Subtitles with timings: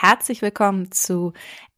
[0.00, 1.32] herzlich willkommen zu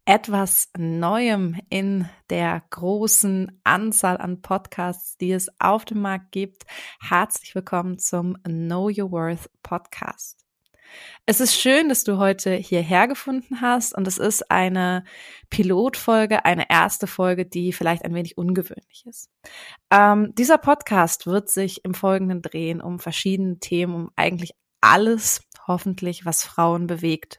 [0.04, 6.64] etwas Neuem in der großen Anzahl an Podcasts, die es auf dem Markt gibt.
[7.00, 10.44] Herzlich willkommen zum Know Your Worth Podcast.
[11.24, 15.04] Es ist schön, dass du heute hierher gefunden hast und es ist eine
[15.48, 19.30] Pilotfolge, eine erste Folge, die vielleicht ein wenig ungewöhnlich ist.
[19.90, 24.52] Ähm, dieser Podcast wird sich im Folgenden drehen um verschiedene Themen, um eigentlich
[24.82, 27.38] alles hoffentlich, was Frauen bewegt.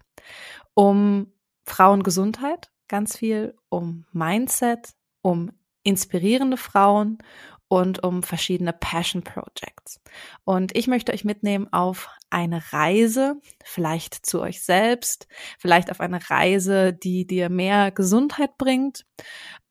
[0.74, 1.34] Um
[1.66, 5.52] Frauengesundheit, ganz viel, um Mindset, um
[5.84, 7.20] inspirierende Frauen
[7.68, 10.02] und um verschiedene Passion Projects.
[10.44, 16.30] Und ich möchte euch mitnehmen auf eine Reise, vielleicht zu euch selbst, vielleicht auf eine
[16.30, 19.06] Reise, die dir mehr Gesundheit bringt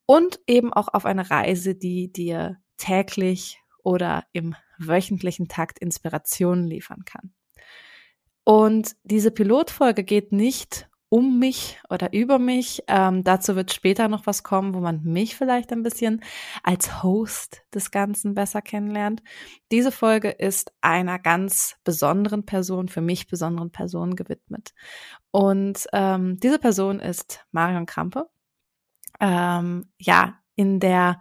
[0.07, 7.05] und eben auch auf eine Reise, die dir täglich oder im wöchentlichen Takt Inspirationen liefern
[7.05, 7.35] kann.
[8.45, 12.85] Und diese Pilotfolge geht nicht um mich oder über mich.
[12.87, 16.23] Ähm, dazu wird später noch was kommen, wo man mich vielleicht ein bisschen
[16.63, 19.23] als Host des Ganzen besser kennenlernt.
[19.73, 24.73] Diese Folge ist einer ganz besonderen Person, für mich besonderen Person gewidmet.
[25.33, 28.31] Und ähm, diese Person ist Marion Krampe.
[29.21, 31.21] Ähm, ja, in der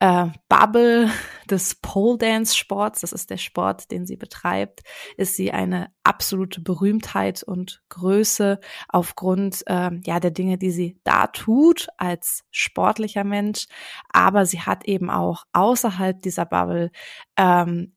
[0.00, 1.10] äh, Bubble
[1.50, 4.82] des Pole Dance Sports, das ist der Sport, den sie betreibt,
[5.16, 11.26] ist sie eine absolute Berühmtheit und Größe aufgrund äh, ja der Dinge, die sie da
[11.26, 13.66] tut als sportlicher Mensch.
[14.12, 16.90] Aber sie hat eben auch außerhalb dieser Bubble
[17.36, 17.96] ähm,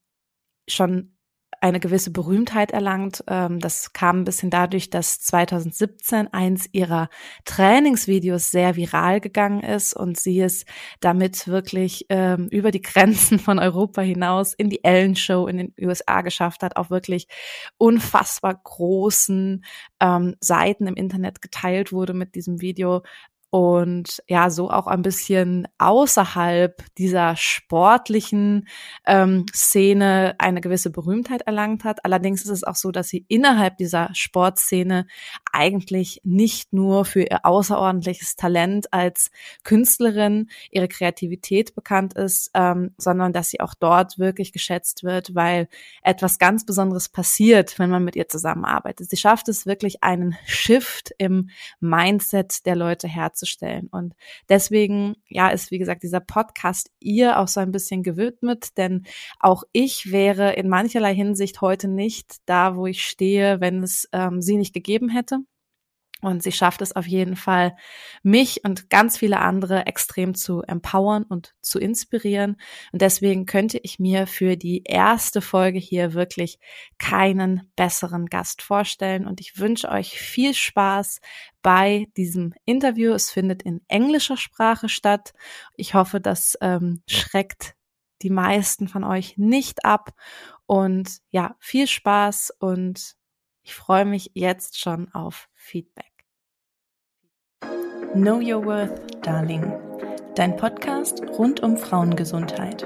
[0.67, 1.15] schon
[1.61, 3.23] eine gewisse Berühmtheit erlangt.
[3.27, 7.09] Ähm, das kam ein bisschen dadurch, dass 2017 eins ihrer
[7.45, 10.65] Trainingsvideos sehr viral gegangen ist und sie es
[10.99, 15.73] damit wirklich ähm, über die Grenzen von Europa hinaus in die Ellen Show in den
[15.79, 17.27] USA geschafft hat, auf wirklich
[17.77, 19.63] unfassbar großen
[19.99, 23.03] ähm, Seiten im Internet geteilt wurde mit diesem Video
[23.51, 28.65] und ja, so auch ein bisschen außerhalb dieser sportlichen
[29.05, 32.05] ähm, Szene eine gewisse Berühmtheit erlangt hat.
[32.05, 35.05] Allerdings ist es auch so, dass sie innerhalb dieser Sportszene
[35.51, 39.31] eigentlich nicht nur für ihr außerordentliches Talent als
[39.65, 45.67] Künstlerin, ihre Kreativität bekannt ist, ähm, sondern dass sie auch dort wirklich geschätzt wird, weil
[46.03, 49.09] etwas ganz Besonderes passiert, wenn man mit ihr zusammenarbeitet.
[49.09, 51.49] Sie schafft es wirklich einen Shift im
[51.81, 53.87] Mindset der Leute herzustellen darzustellen.
[53.91, 54.13] Und
[54.49, 59.05] deswegen, ja, ist wie gesagt dieser Podcast ihr auch so ein bisschen gewidmet, denn
[59.39, 64.41] auch ich wäre in mancherlei Hinsicht heute nicht da, wo ich stehe, wenn es ähm,
[64.41, 65.39] sie nicht gegeben hätte.
[66.21, 67.75] Und sie schafft es auf jeden Fall,
[68.21, 72.57] mich und ganz viele andere extrem zu empowern und zu inspirieren.
[72.91, 76.59] Und deswegen könnte ich mir für die erste Folge hier wirklich
[76.99, 79.25] keinen besseren Gast vorstellen.
[79.25, 81.21] Und ich wünsche euch viel Spaß
[81.61, 83.13] bei diesem Interview.
[83.13, 85.33] Es findet in englischer Sprache statt.
[85.75, 87.75] Ich hoffe, das ähm, schreckt
[88.21, 90.11] die meisten von euch nicht ab.
[90.65, 93.15] Und ja, viel Spaß und
[93.63, 96.10] ich freue mich jetzt schon auf Feedback.
[98.13, 99.71] Know Your Worth, Darling.
[100.35, 102.85] Dein Podcast rund um Frauengesundheit.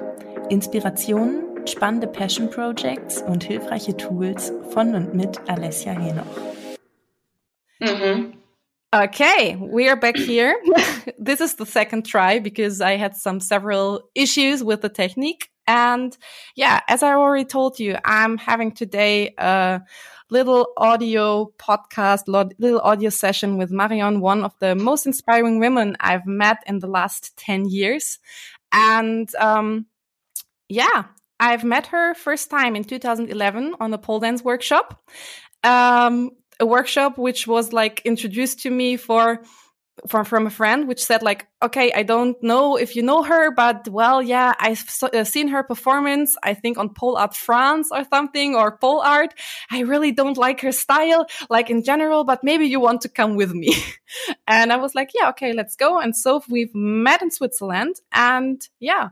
[0.50, 6.26] Inspirationen, spannende Passion Projects und hilfreiche Tools von und mit Alessia Henoch.
[7.80, 8.38] Mhm.
[8.96, 10.56] Okay, we are back here.
[11.20, 15.50] this is the second try because I had some several issues with the technique.
[15.68, 16.18] And
[16.56, 19.82] yeah, as I already told you, I'm having today a
[20.30, 26.26] little audio podcast, little audio session with Marion, one of the most inspiring women I've
[26.26, 28.20] met in the last 10 years.
[28.72, 29.88] And, um,
[30.70, 31.04] yeah,
[31.38, 35.04] I've met her first time in 2011 on a pole dance workshop.
[35.66, 39.42] Um, a workshop which was like introduced to me for
[40.08, 43.50] from from a friend which said like okay i don't know if you know her
[43.52, 48.04] but well yeah i've uh, seen her performance i think on pole art france or
[48.10, 49.34] something or pole art.
[49.72, 53.36] I really don't like her style like in general but maybe you want to come
[53.36, 53.74] with me.
[54.48, 56.00] And i was like yeah okay let's go.
[56.00, 59.10] And so we've met in switzerland and yeah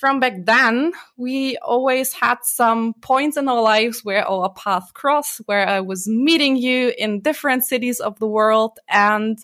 [0.00, 5.42] from back then, we always had some points in our lives where our path crossed,
[5.44, 8.78] where I was meeting you in different cities of the world.
[8.88, 9.38] And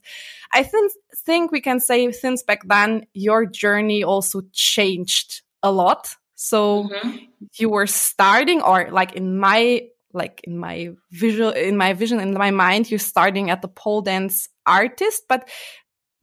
[0.55, 6.17] I think, think we can say since back then, your journey also changed a lot.
[6.37, 7.17] So mm-hmm.
[7.59, 12.33] you were starting or like in my like in my visual in my vision in
[12.33, 15.47] my mind you're starting at the pole dance artist but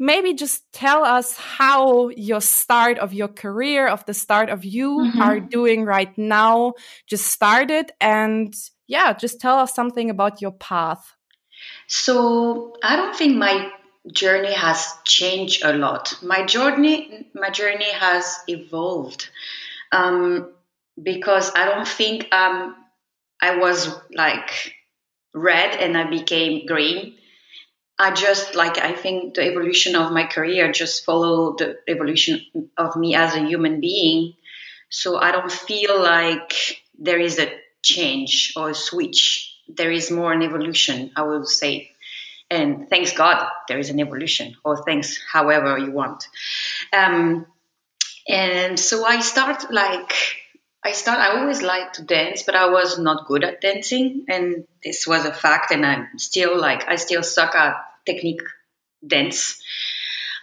[0.03, 5.00] maybe just tell us how your start of your career, of the start of you
[5.00, 5.21] mm-hmm.
[5.21, 6.73] are doing right now,
[7.07, 7.91] just started.
[8.01, 8.53] And
[8.85, 11.13] yeah, just tell us something about your path.
[11.88, 13.71] So I don't think my
[14.11, 16.19] journey has changed a lot.
[16.21, 19.29] My journey, my journey has evolved
[19.94, 20.51] um,
[21.01, 22.75] because I don't think um,
[23.41, 24.73] I was like
[25.33, 27.15] red and I became green.
[28.03, 32.41] I just like I think the evolution of my career just followed the evolution
[32.77, 34.33] of me as a human being.
[34.89, 37.50] So I don't feel like there is a
[37.81, 39.55] change or a switch.
[39.69, 41.91] There is more an evolution, I will say.
[42.51, 46.27] And thanks God, there is an evolution, or thanks however you want.
[46.91, 47.45] Um,
[48.27, 50.13] and so I start like
[50.83, 51.19] I start.
[51.19, 55.25] I always liked to dance, but I was not good at dancing, and this was
[55.25, 55.71] a fact.
[55.71, 58.41] And I'm still like I still suck at technique
[59.05, 59.61] dance,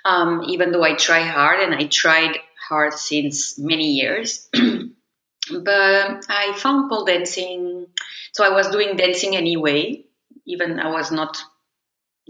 [0.05, 4.49] um, even though I try hard, and I tried hard since many years.
[4.53, 7.87] but I found pole dancing,
[8.33, 10.05] so I was doing dancing anyway,
[10.47, 11.39] even I was not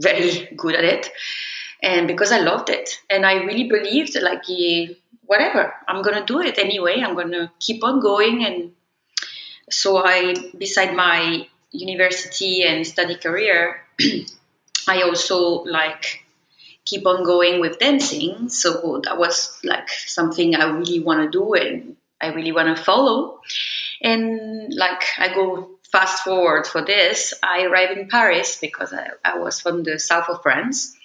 [0.01, 1.11] very good at it,
[1.83, 4.45] and because I loved it, and I really believed like
[5.23, 7.01] whatever, I'm gonna do it anyway.
[7.01, 8.73] I'm gonna keep on going, and
[9.71, 13.81] so I, beside my university and study career,
[14.89, 16.25] I also like
[16.85, 18.49] keep on going with dancing.
[18.49, 22.83] So that was like something I really want to do and I really want to
[22.83, 23.41] follow.
[24.03, 29.39] And like I go fast forward for this, I arrived in Paris because I, I
[29.39, 30.97] was from the south of France.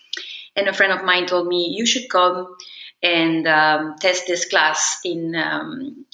[0.55, 2.55] And a friend of mine told me, you should come
[3.03, 6.05] and um, test this class in um,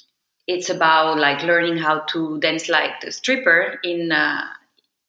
[0.46, 4.44] it's about like learning how to dance like the stripper in uh,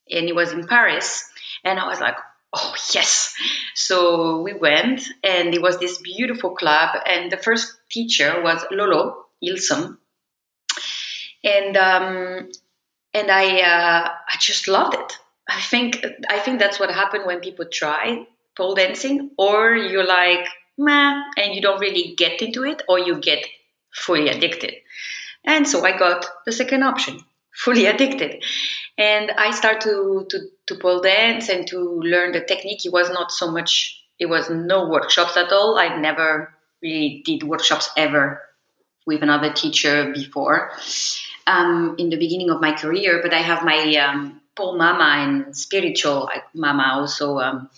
[0.09, 1.29] and it was in paris
[1.63, 2.15] and i was like
[2.53, 3.33] oh yes
[3.75, 9.25] so we went and it was this beautiful club and the first teacher was lolo
[9.43, 9.97] ilson
[11.43, 12.49] and um,
[13.13, 15.17] and i uh, i just loved it
[15.47, 20.47] i think i think that's what happened when people try pole dancing or you're like
[20.77, 23.45] meh, and you don't really get into it or you get
[23.93, 24.73] fully addicted.
[25.45, 27.19] And so I got the second option,
[27.53, 28.43] fully addicted.
[28.97, 32.85] And I started to, to, to pole dance and to learn the technique.
[32.85, 35.77] It was not so much, it was no workshops at all.
[35.77, 38.41] I never really did workshops ever
[39.05, 40.71] with another teacher before
[41.47, 45.55] um, in the beginning of my career, but I have my um, pole mama and
[45.55, 47.37] spiritual mama also.
[47.39, 47.69] Um,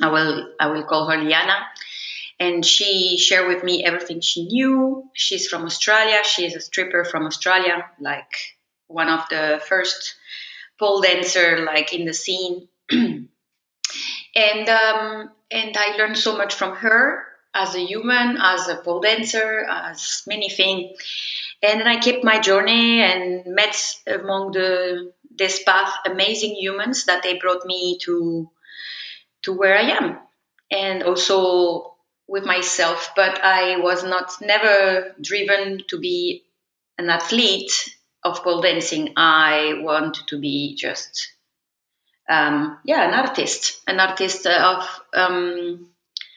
[0.00, 1.56] I will I will call her Liana
[2.38, 5.04] and she shared with me everything she knew.
[5.14, 6.18] She's from Australia.
[6.24, 8.32] She is a stripper from Australia, like
[8.92, 10.16] one of the first
[10.78, 12.68] pole dancer like in the scene.
[12.90, 13.28] and
[14.68, 17.24] um, and I learned so much from her
[17.54, 20.98] as a human, as a pole dancer, as many things.
[21.62, 27.22] And then I kept my journey and met among the this path amazing humans that
[27.22, 28.50] they brought me to
[29.42, 30.18] to where I am.
[30.70, 31.96] And also
[32.26, 36.44] with myself, but I was not never driven to be
[36.98, 37.70] an athlete
[38.24, 39.12] of pole dancing.
[39.16, 41.32] I want to be just,
[42.28, 45.88] um, yeah, an artist, an artist of, um,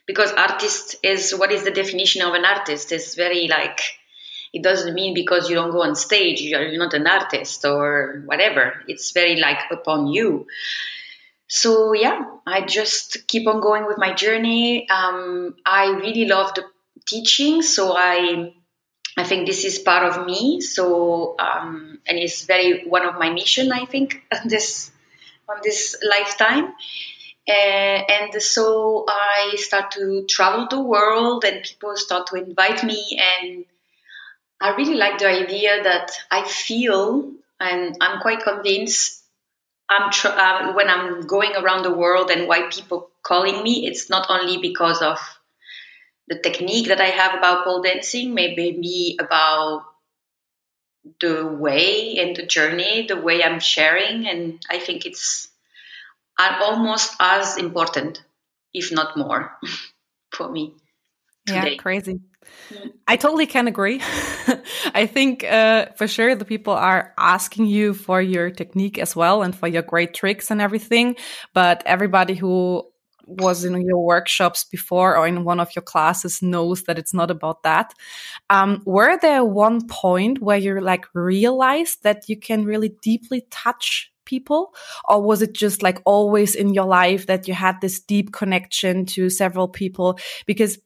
[0.08, 2.92] because artist is what is the definition of an artist?
[2.92, 3.80] It's very like,
[4.54, 8.82] it doesn't mean because you don't go on stage, you're not an artist or whatever.
[8.88, 10.48] It's very like upon you
[11.48, 14.89] so yeah, I just keep on going with my journey.
[14.89, 16.63] Um, I really love the
[17.06, 18.54] teaching, so I
[19.17, 20.62] I think this is part of me.
[20.62, 23.72] So um, and it's very one of my mission.
[23.72, 24.91] I think on this
[25.50, 26.74] on this lifetime.
[27.48, 33.19] Uh, and so I start to travel the world, and people start to invite me.
[33.22, 33.65] And
[34.60, 39.22] I really like the idea that I feel, and I'm quite convinced
[39.88, 44.27] I'm uh, when I'm going around the world and why people calling me, it's not
[44.29, 45.19] only because of
[46.27, 49.86] the technique that I have about pole dancing, maybe about
[51.22, 55.48] the way and the journey, the way I'm sharing, and I think it's
[56.39, 58.24] almost as important,
[58.74, 59.58] if not more,
[60.32, 60.75] for me.
[61.46, 61.74] Today.
[61.74, 62.22] Yeah, crazy.
[63.08, 64.01] I totally can agree.
[64.96, 69.44] I think uh, for sure the people are asking you for your technique as well
[69.44, 71.15] and for your great tricks and everything.
[71.53, 72.84] But everybody who
[73.25, 77.32] was in your workshops before or in one of your classes knows that it's not
[77.32, 77.94] about that.
[78.50, 84.12] Um, were there one point where you like realized that you can really deeply touch
[84.25, 84.74] people
[85.08, 89.05] or was it just like always in your life that you had this deep connection
[89.05, 90.17] to several people
[90.48, 90.79] because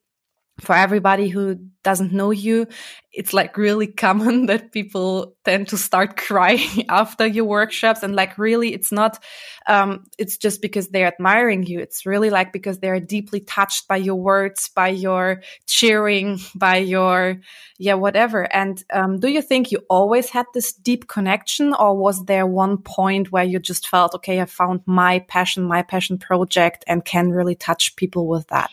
[0.60, 2.68] for everybody who doesn't know you,
[3.12, 8.04] it's like really common that people tend to start crying after your workshops.
[8.04, 9.24] And like, really, it's not,
[9.68, 11.80] um, it's just because they're admiring you.
[11.80, 17.39] It's really like because they're deeply touched by your words, by your cheering, by your,
[17.78, 18.54] yeah, whatever.
[18.54, 22.78] And, um, do you think you always had this deep connection or was there one
[22.78, 27.32] point where you just felt, okay, I found my passion, my passion project and can
[27.32, 28.70] really touch people with that?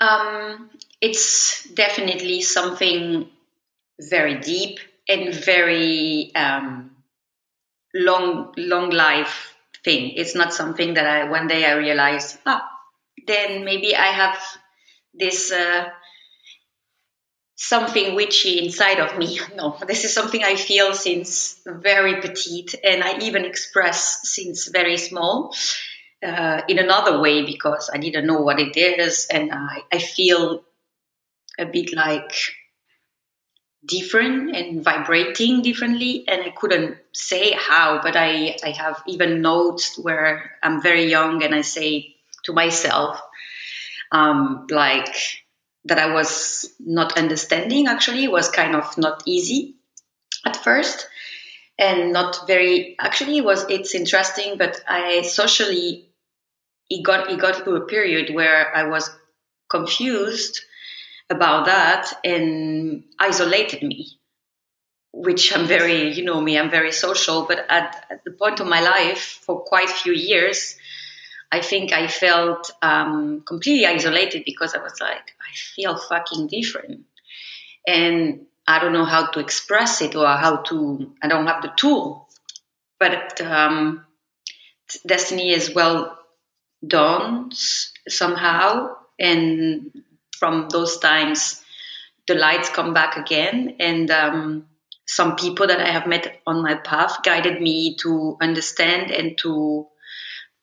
[0.00, 0.70] Um,
[1.00, 3.28] it's definitely something
[4.00, 6.90] very deep and very um,
[7.94, 9.54] long, long life
[9.84, 10.12] thing.
[10.16, 12.38] It's not something that I one day I realized.
[12.46, 12.68] Ah,
[13.26, 14.38] then maybe I have
[15.14, 15.88] this uh,
[17.56, 19.38] something witchy inside of me.
[19.54, 24.96] No, this is something I feel since very petite, and I even express since very
[24.96, 25.54] small.
[26.22, 30.62] Uh, in another way because I didn't know what it is, and I, I feel
[31.60, 32.32] a bit like
[33.86, 36.24] different and vibrating differently.
[36.28, 41.42] And i couldn't say how but i i have even notes where i'm very young
[41.42, 42.14] and i say
[42.44, 43.20] to myself
[44.12, 45.14] um, like
[45.84, 49.76] that i was not understanding actually was kind of not easy
[50.44, 51.06] at first.
[51.78, 56.10] And not very actually it was it's interesting but i socially
[56.90, 59.08] it got it got to a period where i was
[59.70, 60.60] confused
[61.30, 64.18] about that and isolated me
[65.12, 67.42] which i'm very you know me i'm very social.
[67.46, 70.76] But at, at the point of my life for quite a few years
[71.50, 77.06] i think i felt um, completely isolated because i was like i feel fucking different.
[77.86, 81.72] And i don't know how to express it or how to i don't have the
[81.76, 82.28] tool.
[82.98, 84.04] But um,
[85.06, 86.18] destiny is well
[86.86, 87.50] done
[88.08, 88.96] somehow.
[89.18, 89.90] And
[90.40, 91.62] from those times,
[92.26, 93.76] the lights come back again.
[93.78, 94.66] And um,
[95.06, 99.86] some people that I have met on my path guided me to understand and to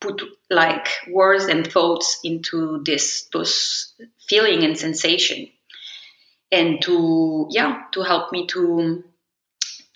[0.02, 3.94] put like words and thoughts into this, those
[4.28, 5.48] feeling and sensation.
[6.52, 9.04] And to, yeah, to help me to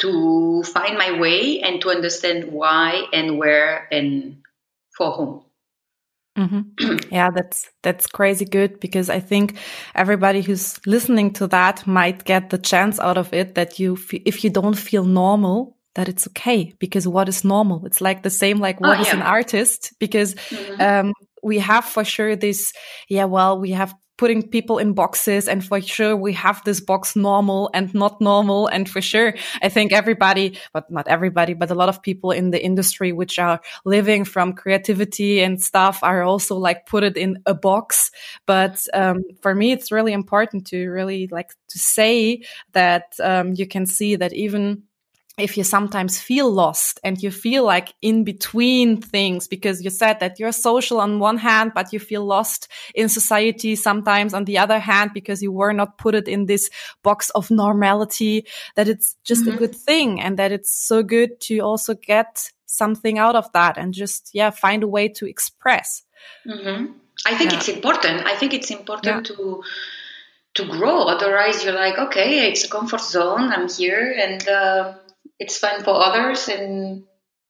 [0.02, 4.42] to find my way and to understand why and where and
[4.98, 5.41] for whom.
[6.38, 6.98] Mm-hmm.
[7.12, 9.58] yeah, that's that's crazy good because I think
[9.96, 14.44] everybody who's listening to that might get the chance out of it that you, if
[14.44, 17.86] you don't feel normal, that it's okay because what is normal?
[17.86, 20.82] It's like the same like what oh, is an artist because mm-hmm.
[20.82, 22.72] um, we have for sure this.
[23.10, 27.16] Yeah, well, we have putting people in boxes and for sure we have this box
[27.16, 31.75] normal and not normal and for sure i think everybody but not everybody but a
[31.82, 36.56] lot of people in the industry which are living from creativity and stuff are also
[36.56, 38.12] like put it in a box.
[38.46, 43.68] But um, for me it's really important to really like to say that um, you
[43.68, 44.84] can see that even
[45.38, 50.20] if you sometimes feel lost and you feel like in between things because you said
[50.20, 54.58] that you're social on one hand but you feel lost in society sometimes on the
[54.58, 56.70] other hand because you were not put it in this
[57.02, 58.46] box of normality
[58.76, 59.56] that it's just mm-hmm.
[59.56, 63.78] a good thing and that it's so good to also get something out of that
[63.78, 66.04] and just yeah find a way to express
[66.46, 66.92] mm-hmm.
[67.26, 67.58] i think yeah.
[67.58, 69.36] it's important i think it's important yeah.
[69.36, 69.64] to
[70.54, 74.94] to grow otherwise you're like okay it's a comfort zone i'm here and uh,
[75.40, 77.04] it's fun for others and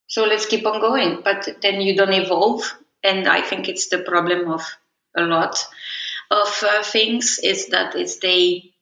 [0.08, 1.22] so let's keep on going.
[1.24, 2.64] But then you don't evolve
[3.04, 4.64] and i think it's the problem of
[5.18, 5.58] a lot
[6.30, 8.74] of uh, things is that it stay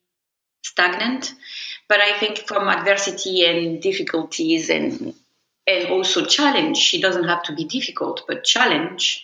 [0.63, 1.33] stagnant.
[1.87, 5.13] But i think from adversity and difficulties and
[5.65, 9.23] and also challenge it doesn't have to be difficult but challenge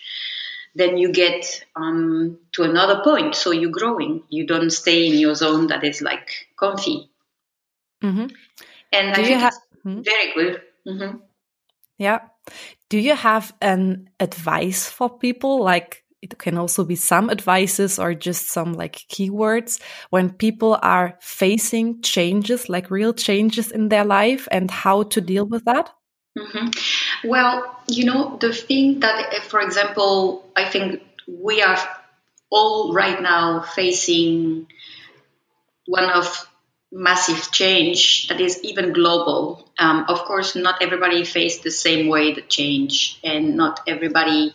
[0.76, 3.34] then you get um, to another point.
[3.34, 4.22] So you're growing.
[4.28, 7.08] You don't stay in your zone that is like comfy.
[8.04, 8.26] Mm-hmm.
[8.92, 9.50] And Do i think ha-
[9.86, 10.02] Mm-hmm.
[10.02, 10.62] Very good.
[10.86, 11.16] Mm-hmm.
[11.98, 12.18] Yeah.
[12.90, 15.62] Do you have an advice for people?
[15.62, 21.16] Like it can also be some advices or just some like keywords when people are
[21.20, 25.90] facing changes, like real changes in their life and how to deal with that?
[26.36, 27.28] Mm-hmm.
[27.28, 31.78] Well, you know, the thing that, for example, I think we are
[32.50, 34.66] all right now facing
[35.86, 36.48] one of
[36.92, 39.68] massive change that is even global.
[39.78, 44.54] Um, of course, not everybody faced the same way the change, and not everybody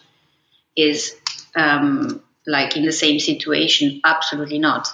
[0.76, 1.16] is
[1.56, 4.02] um, like in the same situation.
[4.04, 4.88] Absolutely not.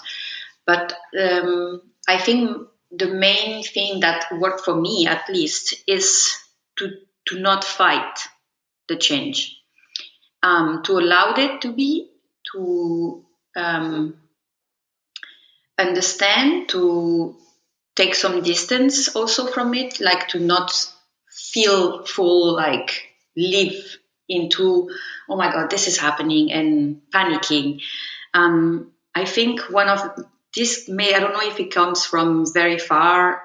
[0.66, 6.32] But um, I think the main thing that worked for me, at least, is
[6.78, 6.92] to
[7.28, 8.20] to not fight
[8.88, 9.58] the change,
[10.42, 12.10] um, to allow it to be,
[12.54, 13.26] to
[13.56, 14.18] um,
[15.78, 17.36] understand, to
[17.96, 20.72] take some distance also from it, like to not
[21.30, 23.04] feel full, like
[23.36, 23.98] live
[24.30, 24.90] into,
[25.30, 27.82] oh my God, this is happening and panicking.
[28.34, 32.78] Um, I think one of this may, I don't know if it comes from very
[32.78, 33.42] far,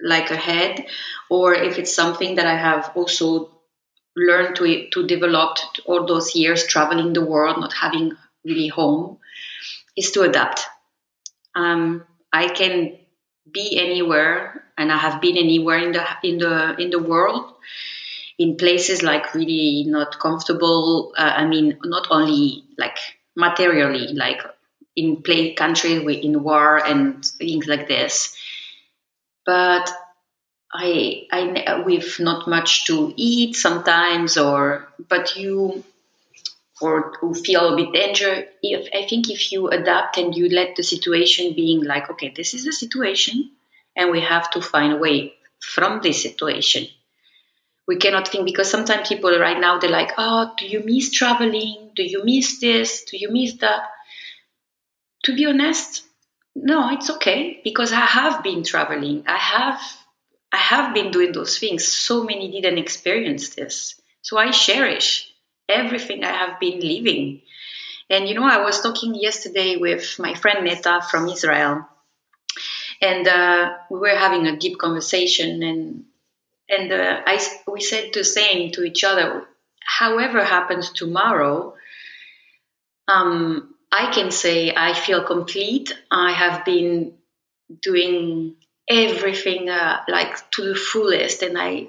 [0.00, 0.86] like ahead,
[1.30, 3.50] or if it's something that I have also
[4.16, 8.12] learned to, to develop all those years traveling the world, not having
[8.44, 9.18] really home,
[9.96, 10.66] is to adapt.
[11.54, 12.98] Um, I can
[13.50, 17.54] be anywhere, and I have been anywhere in the in the in the world,
[18.38, 21.12] in places like really not comfortable.
[21.16, 22.98] Uh, I mean, not only like
[23.36, 24.42] materially, like
[24.96, 28.36] in play countries in war and things like this,
[29.46, 29.90] but
[30.72, 35.84] I, I with not much to eat sometimes, or but you
[36.80, 38.46] or who feel a bit danger.
[38.62, 42.54] If I think if you adapt and you let the situation being like, okay, this
[42.54, 43.50] is the situation,
[43.96, 46.86] and we have to find a way from this situation.
[47.86, 51.90] We cannot think because sometimes people right now they're like, oh, do you miss traveling?
[51.96, 53.04] Do you miss this?
[53.04, 53.80] Do you miss that?
[55.24, 56.04] To be honest,
[56.54, 59.24] no, it's okay because I have been traveling.
[59.26, 59.80] I have
[60.52, 61.86] I have been doing those things.
[61.86, 64.00] So many didn't experience this.
[64.22, 65.27] So I cherish
[65.68, 67.42] everything I have been living.
[68.10, 71.86] And you know, I was talking yesterday with my friend Neta from Israel,
[73.02, 75.62] and uh, we were having a deep conversation.
[75.62, 76.04] And
[76.68, 77.38] and uh, I
[77.70, 79.44] we said the same to each other.
[79.84, 81.74] However happens tomorrow,
[83.06, 85.92] um, I can say I feel complete.
[86.10, 87.14] I have been
[87.82, 88.56] doing
[88.88, 91.88] everything uh, like to the fullest, and I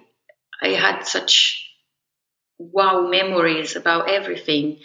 [0.62, 1.69] I had such
[2.60, 4.80] wow memories about everything.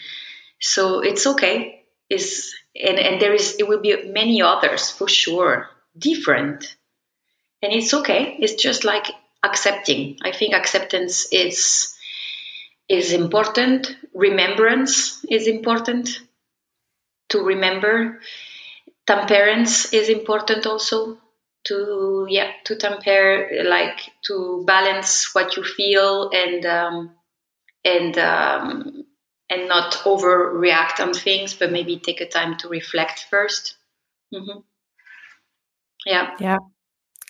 [0.60, 1.84] So it's okay.
[2.10, 6.76] Is and, and there is it will be many others for sure, different.
[7.62, 8.36] And it's okay.
[8.40, 9.06] It's just like
[9.42, 10.18] accepting.
[10.22, 11.94] I think acceptance is
[12.88, 13.96] is important.
[14.14, 16.20] Remembrance is important.
[17.30, 18.20] To remember.
[19.06, 21.18] Temperance is important also
[21.64, 27.10] to yeah to compare like to balance what you feel and um,
[27.84, 29.04] and um,
[29.50, 33.74] and not overreact on things, but maybe take a time to reflect 1st
[34.34, 34.60] mm-hmm.
[36.06, 36.30] Yeah.
[36.38, 36.58] Yeah.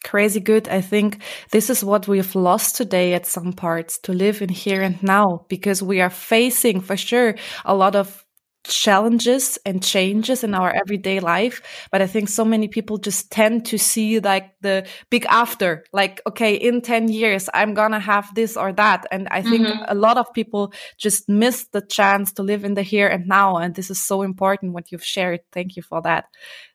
[0.04, 0.68] Crazy good.
[0.68, 4.82] I think this is what we've lost today at some parts to live in here
[4.82, 8.23] and now because we are facing for sure a lot of
[8.64, 11.62] challenges and changes in our everyday life.
[11.90, 16.20] But i think so many people just tend to see like the big after like
[16.26, 19.06] okay in 10 years i'm gonna have this or that.
[19.10, 19.84] And i think mm -hmm.
[19.88, 23.56] a lot of people just miss the chance to live in the here and now.
[23.56, 25.40] And this is so important what you've shared.
[25.52, 26.24] Thank you for that.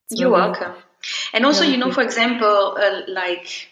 [0.05, 0.75] It's you're really, welcome.
[1.33, 3.69] And also really you know for example uh, like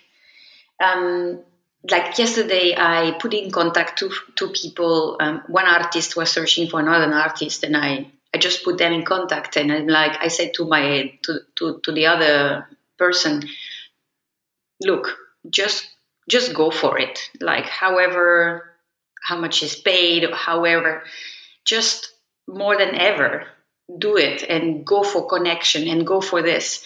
[0.80, 1.44] um
[1.90, 6.80] like yesterday i put in contact two two people um, one artist was searching for
[6.80, 10.54] another artist and i i just put them in contact and i'm like i said
[10.54, 13.44] to my to to, to the other person
[14.82, 15.18] look
[15.50, 15.88] just
[16.30, 17.20] just go for it.
[17.40, 18.74] Like however
[19.24, 21.04] how much is paid however
[21.66, 22.14] just
[22.48, 23.46] more than ever
[23.98, 26.84] do it and go for connection and go for this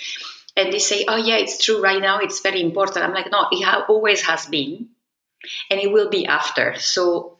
[0.57, 1.81] and they say, "Oh yeah, it's true.
[1.81, 4.89] Right now, it's very important." I'm like, "No, it ha- always has been,
[5.69, 7.37] and it will be after." So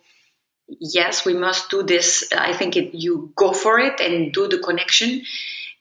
[0.67, 2.29] yes, we must do this.
[2.35, 5.23] I think it, you go for it and do the connection,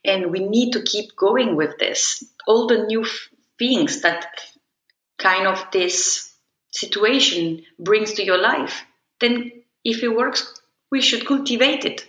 [0.05, 2.25] and we need to keep going with this.
[2.47, 4.27] All the new f- things that
[5.19, 6.33] kind of this
[6.73, 8.85] situation brings to your life.
[9.21, 9.53] Then,
[9.85, 12.07] if it works, we should cultivate it.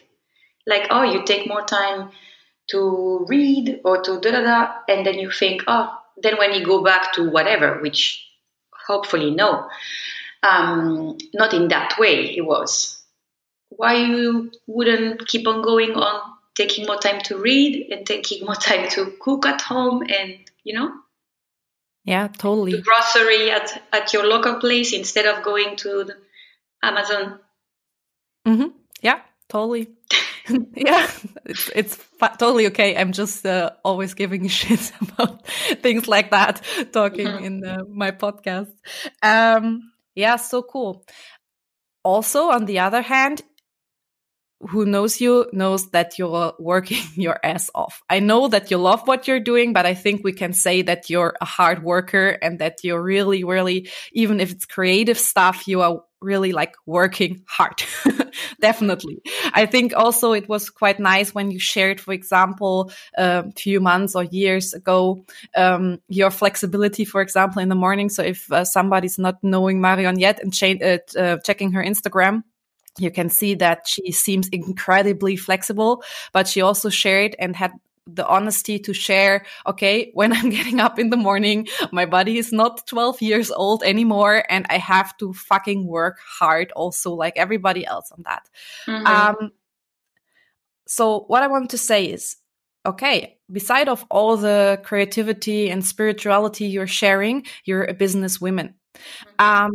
[0.67, 2.11] Like, oh, you take more time
[2.71, 6.65] to read or to da da da, and then you think, oh, then when you
[6.65, 8.27] go back to whatever, which
[8.87, 9.67] hopefully no,
[10.43, 13.01] um, not in that way it was.
[13.69, 18.55] Why you wouldn't keep on going on taking more time to read and taking more
[18.55, 20.91] time to cook at home and you know
[22.03, 26.11] yeah totally the grocery at, at your local place instead of going to
[26.83, 27.39] amazon
[28.45, 28.67] mm-hmm.
[29.01, 29.87] yeah totally
[30.75, 31.09] yeah,
[31.45, 31.97] it's it's
[32.39, 32.97] totally okay.
[32.97, 35.47] I'm just uh, always giving shit about
[35.81, 36.61] things like that,
[36.91, 37.45] talking mm -hmm.
[37.45, 38.73] in uh, my podcast.
[39.23, 41.03] Um, yeah, so cool.
[42.03, 43.43] Also, on the other hand,
[44.69, 48.01] who knows you knows that you're working your ass off.
[48.09, 51.09] I know that you love what you're doing, but I think we can say that
[51.09, 55.81] you're a hard worker and that you're really, really, even if it's creative stuff, you
[55.81, 57.83] are really like working hard.
[58.61, 59.21] Definitely.
[59.53, 64.15] I think also it was quite nice when you shared, for example, a few months
[64.15, 65.23] or years ago,
[65.55, 68.09] um, your flexibility, for example, in the morning.
[68.09, 72.43] So if uh, somebody's not knowing Marion yet and uh, uh, checking her Instagram,
[72.97, 76.03] you can see that she seems incredibly flexible,
[76.33, 77.71] but she also shared and had
[78.07, 82.51] the honesty to share, okay, when I'm getting up in the morning, my body is
[82.51, 87.85] not 12 years old anymore and I have to fucking work hard also like everybody
[87.85, 88.49] else on that.
[88.87, 89.07] Mm-hmm.
[89.07, 89.51] Um,
[90.87, 92.37] so what I want to say is,
[92.85, 98.75] okay, beside of all the creativity and spirituality you're sharing, you're a business woman.
[98.95, 99.65] Mm-hmm.
[99.65, 99.71] Um,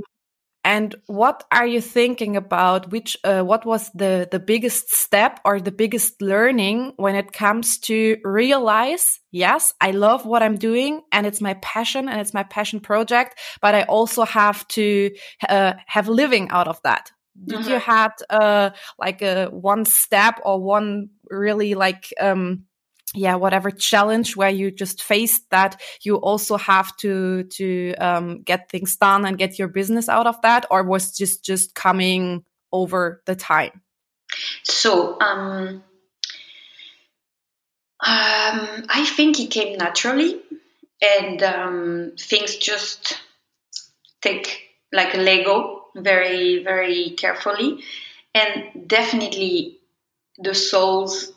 [0.66, 2.90] and what are you thinking about?
[2.90, 7.78] Which uh, what was the the biggest step or the biggest learning when it comes
[7.86, 9.20] to realize?
[9.30, 13.38] Yes, I love what I'm doing, and it's my passion, and it's my passion project.
[13.62, 15.12] But I also have to
[15.48, 17.12] uh, have living out of that.
[17.44, 17.70] Did mm -hmm.
[17.70, 17.92] you mm-hmm.
[17.92, 18.70] had uh,
[19.06, 22.66] like a one step or one really like um,
[23.14, 28.68] yeah whatever challenge where you just faced that you also have to to um, get
[28.70, 33.22] things done and get your business out of that or was just just coming over
[33.26, 33.80] the time?
[34.64, 35.82] So um,
[38.04, 40.40] um, i think it came naturally
[41.00, 43.18] and um, things just
[44.20, 44.60] take
[44.92, 47.82] like a lego very very carefully.
[48.34, 49.78] And definitely
[50.38, 51.32] the souls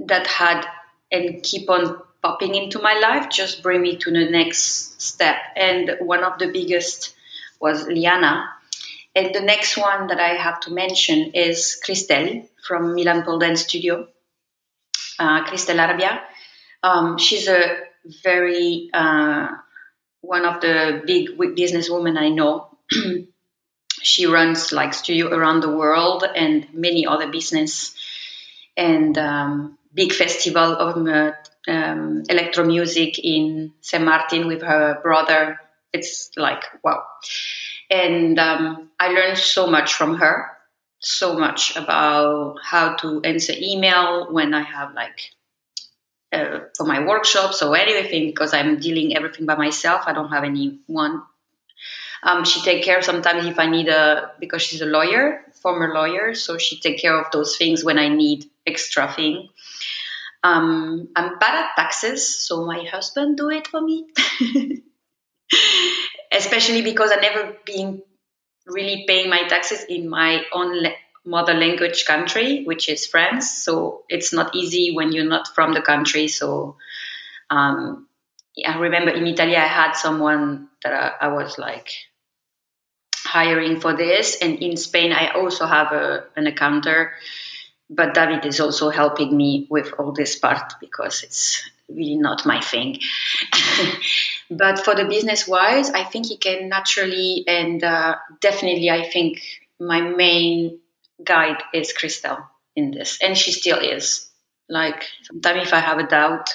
[0.00, 0.66] that had
[1.10, 5.36] and keep on popping into my life just bring me to the next step.
[5.54, 7.14] And one of the biggest
[7.60, 8.50] was Liana.
[9.14, 13.62] And the next one that I have to mention is Christelle from Milan Pole Dance
[13.62, 14.08] Studio.
[15.18, 16.20] Uh, Christelle Arabia.
[16.82, 17.78] Um, she's a
[18.22, 19.48] very uh,
[20.20, 22.68] one of the big businesswomen I know.
[24.02, 27.94] she runs like studio around the world and many other business.
[28.76, 31.32] And um, big festival of uh,
[31.66, 34.04] um, electro music in St.
[34.04, 35.58] Martin with her brother.
[35.92, 37.02] It's like, wow.
[37.90, 40.52] And um, I learned so much from her,
[40.98, 45.18] so much about how to answer email when I have like
[46.32, 50.02] uh, for my workshops or anything because I'm dealing everything by myself.
[50.06, 51.22] I don't have anyone.
[52.22, 56.34] Um, she take care sometimes if I need a because she's a lawyer, former lawyer,
[56.34, 59.48] so she take care of those things when I need extra thing.
[60.42, 64.06] Um, I'm bad at taxes, so my husband do it for me.
[66.32, 68.02] Especially because I never been
[68.66, 70.86] really paying my taxes in my own
[71.24, 73.62] mother language country, which is France.
[73.64, 76.28] So it's not easy when you're not from the country.
[76.28, 76.76] So
[77.50, 78.06] um,
[78.64, 81.90] I remember in Italy, I had someone that I, I was like
[83.24, 87.08] hiring for this, and in Spain, I also have a, an accountant
[87.88, 92.60] but David is also helping me with all this part because it's really not my
[92.60, 92.98] thing.
[94.50, 99.40] but for the business wise, I think he can naturally and uh, definitely, I think
[99.78, 100.80] my main
[101.22, 102.44] guide is Christelle
[102.74, 104.28] in this, and she still is.
[104.68, 106.54] Like sometimes if I have a doubt,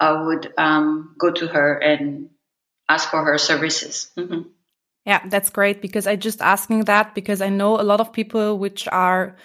[0.00, 2.30] I would um, go to her and
[2.88, 4.10] ask for her services.
[4.16, 4.48] Mm-hmm.
[5.04, 8.58] Yeah, that's great because I just asking that because I know a lot of people
[8.58, 9.36] which are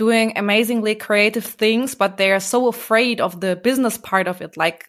[0.00, 4.56] doing amazingly creative things, but they are so afraid of the business part of it.
[4.56, 4.88] Like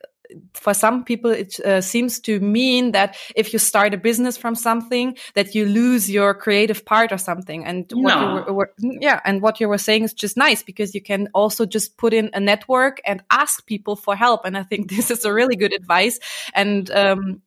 [0.53, 4.55] for some people, it uh, seems to mean that if you start a business from
[4.55, 7.65] something, that you lose your creative part or something.
[7.65, 10.95] And what you were, were, yeah, and what you were saying is just nice because
[10.95, 14.45] you can also just put in a network and ask people for help.
[14.45, 16.19] And I think this is a really good advice.
[16.53, 17.41] And um,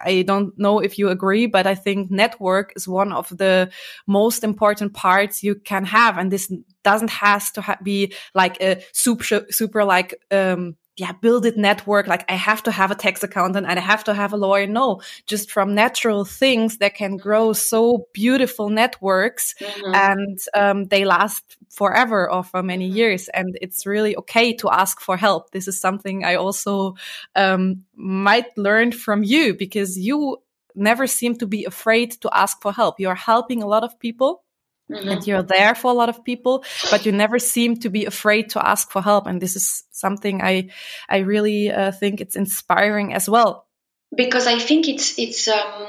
[0.00, 3.70] I don't know if you agree, but I think network is one of the
[4.06, 6.18] most important parts you can have.
[6.18, 6.52] And this
[6.82, 12.06] doesn't has to ha be like a super, super like, um, yeah, build it network.
[12.06, 14.66] Like I have to have a tax accountant and I have to have a lawyer.
[14.66, 19.94] No, just from natural things that can grow so beautiful networks mm -hmm.
[19.94, 23.28] and um, they last forever or for many years.
[23.28, 25.50] And it's really okay to ask for help.
[25.50, 26.94] This is something I also
[27.34, 30.42] um, might learn from you because you
[30.74, 33.00] never seem to be afraid to ask for help.
[33.00, 34.43] You're helping a lot of people
[34.92, 35.08] Mm-hmm.
[35.08, 38.50] and you're there for a lot of people but you never seem to be afraid
[38.50, 39.26] to ask for help.
[39.26, 40.68] And this is something i
[41.08, 43.66] i really uh, think it's inspiring as well.
[44.14, 45.88] Because i think it's it's um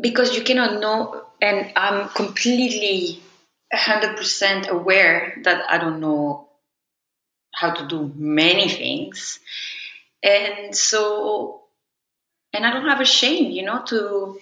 [0.00, 3.20] because you cannot know and i'm completely
[3.74, 6.48] 100% aware that i don't know
[7.54, 9.38] how to do many things.
[10.22, 11.60] And so
[12.52, 14.38] and i don't have a shame you know to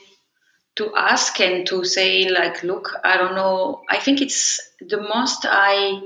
[0.78, 3.82] to ask and to say like look i don't know.
[3.88, 6.00] I think it's the most i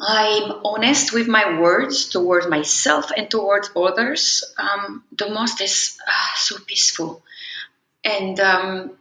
[0.00, 6.34] i'm honest with my words towards myself and towards others um, the most is uh,
[6.36, 7.22] so peaceful.
[8.04, 8.98] And um,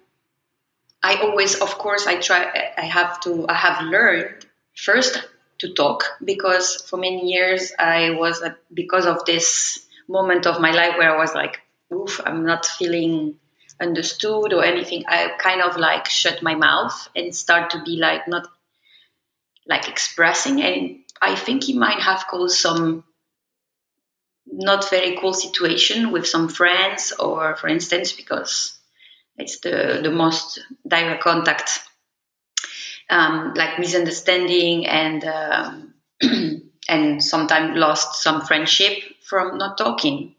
[1.04, 5.18] i always of course i try i have to i have learned first
[5.58, 10.72] to talk because for many years i was uh, because of this moment of my
[10.72, 11.62] life where i was like
[11.94, 13.36] oof i'm not feeling
[13.82, 18.28] understood or anything, I kind of like shut my mouth and start to be like
[18.28, 18.48] not
[19.67, 20.62] like expressing.
[20.62, 23.04] And I think it might have caused some
[24.46, 28.78] not very cool situation with some friends, or for instance, because
[29.38, 31.80] it's the the most direct contact,
[33.10, 35.94] um, like misunderstanding and um,
[36.89, 40.36] and sometimes lost some friendship from not talking.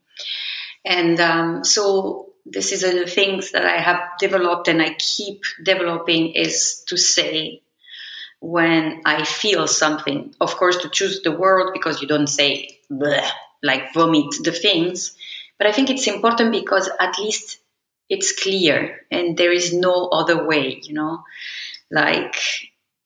[0.84, 6.34] And um, so this is a things that I have developed and I keep developing
[6.34, 7.62] is to say
[8.40, 10.34] when I feel something.
[10.40, 12.80] Of course, to choose the word because you don't say
[13.62, 15.16] like vomit the things.
[15.58, 17.58] But I think it's important because at least
[18.08, 21.22] it's clear and there is no other way, you know?
[21.90, 22.36] Like,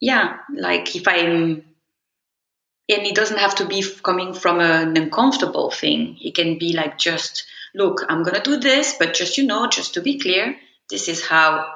[0.01, 1.65] yeah, like if I'm,
[2.89, 6.17] and it doesn't have to be coming from an uncomfortable thing.
[6.21, 7.45] It can be like just,
[7.77, 10.57] look, I'm going to do this, but just, you know, just to be clear,
[10.89, 11.67] this is how,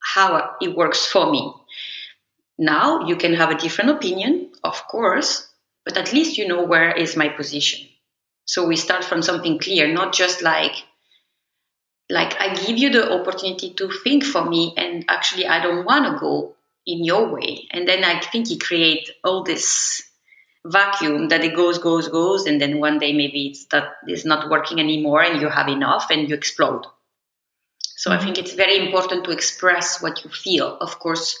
[0.00, 1.52] how it works for me.
[2.58, 5.48] Now you can have a different opinion, of course,
[5.84, 7.88] but at least you know where is my position.
[8.44, 10.74] So we start from something clear, not just like,
[12.08, 16.06] like I give you the opportunity to think for me and actually I don't want
[16.06, 16.54] to go
[16.86, 17.66] in your way.
[17.70, 20.07] And then I think you create all this
[20.64, 24.50] vacuum that it goes, goes, goes, and then one day maybe it's that is not
[24.50, 26.84] working anymore, and you have enough, and you explode.
[27.80, 28.20] So mm-hmm.
[28.20, 30.76] I think it's very important to express what you feel.
[30.80, 31.38] Of course,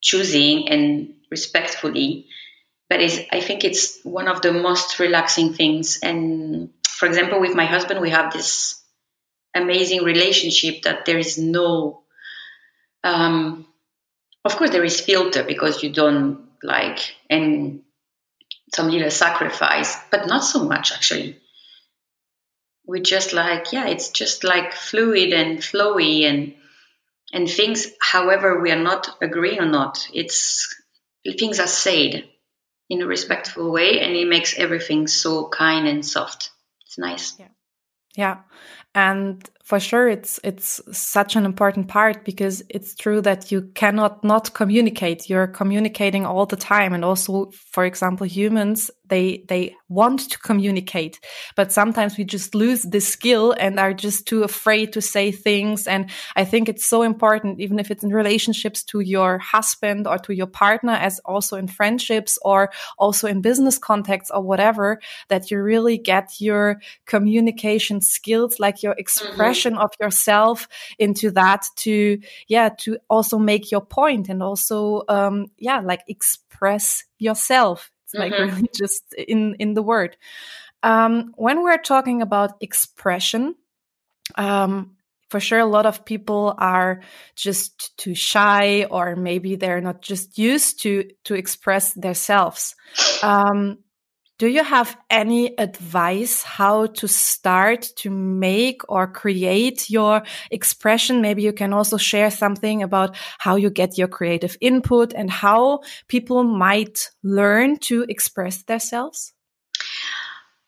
[0.00, 2.26] choosing and respectfully,
[2.88, 5.98] but I think it's one of the most relaxing things.
[6.02, 8.82] And for example, with my husband, we have this
[9.54, 12.02] amazing relationship that there is no
[13.04, 13.66] um,
[14.44, 17.82] of course there is filter because you don't like and
[18.74, 21.38] some little sacrifice, but not so much actually.
[22.86, 26.54] We just like, yeah, it's just like fluid and flowy and
[27.32, 30.74] and things, however we are not agreeing or not, it's
[31.38, 32.28] things are said
[32.90, 36.50] in a respectful way and it makes everything so kind and soft.
[36.84, 37.34] It's nice.
[37.38, 37.48] Yeah.
[38.14, 38.36] Yeah.
[38.94, 44.24] And for sure it's it's such an important part because it's true that you cannot
[44.24, 45.30] not communicate.
[45.30, 46.92] You're communicating all the time.
[46.92, 51.20] And also for example humans they they want to communicate
[51.54, 55.86] but sometimes we just lose this skill and are just too afraid to say things.
[55.86, 60.18] And i think it's so important even if it's in relationships to your husband or
[60.18, 65.50] to your partner as also in friendships or also in business contexts or whatever that
[65.50, 69.00] you really get your communication skills like your mm-hmm.
[69.00, 75.02] expression -hmm of yourself into that to yeah to also make your point and also
[75.08, 77.90] um yeah like express yourself.
[78.04, 78.56] It's like mm-hmm.
[78.56, 80.16] really just in in the word.
[80.82, 83.54] Um when we're talking about expression
[84.36, 84.96] um
[85.28, 87.00] for sure a lot of people are
[87.36, 92.74] just too shy or maybe they're not just used to to express themselves.
[93.22, 93.78] Um
[94.38, 101.20] do you have any advice how to start to make or create your expression?
[101.20, 105.80] Maybe you can also share something about how you get your creative input and how
[106.08, 109.32] people might learn to express themselves.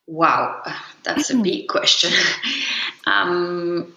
[0.06, 0.62] Wow,
[1.02, 2.12] that's a big question.
[3.06, 3.94] um,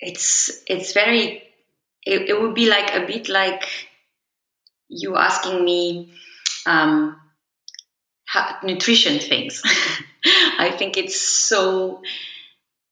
[0.00, 1.42] it's it's very
[2.04, 3.68] it, it would be like a bit like
[4.88, 6.12] you asking me
[6.66, 7.19] um,
[8.62, 9.62] nutrition things.
[10.58, 12.02] I think it's so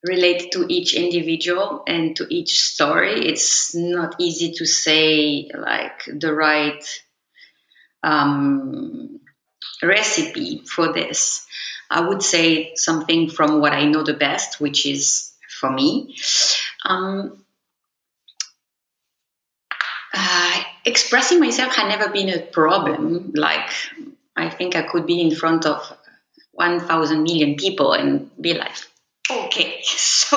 [0.03, 3.27] related to each individual and to each story.
[3.27, 6.85] It's not easy to say like the right
[8.03, 9.21] um,
[9.83, 11.47] recipe for this.
[11.91, 16.17] I would say something from what I know the best, which is for me.
[16.85, 17.45] Um,
[20.15, 23.33] uh, expressing myself had never been a problem.
[23.35, 23.71] Like
[24.39, 25.93] I think I could be in front of
[26.53, 28.77] 1,000 million people and be like,
[29.31, 30.37] okay, so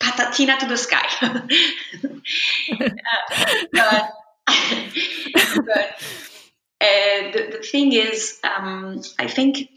[0.00, 1.06] patatina to the sky.
[1.22, 1.38] uh,
[3.72, 4.12] but,
[5.66, 5.94] but
[6.80, 9.68] uh, the, the thing is, um, I think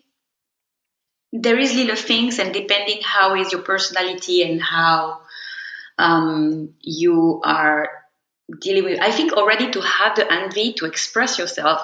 [1.32, 5.22] there is little things, and depending how is your personality and how
[5.98, 7.90] um, you are
[8.62, 11.82] dealing with, I think already to have the envy to express yourself,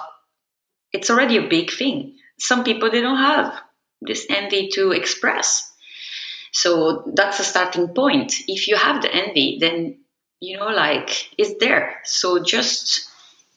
[0.95, 2.17] it's already a big thing.
[2.39, 3.53] Some people they don't have
[4.01, 5.71] this envy to express.
[6.51, 8.33] So that's a starting point.
[8.47, 9.99] If you have the envy, then
[10.39, 12.01] you know, like it's there.
[12.03, 13.09] So just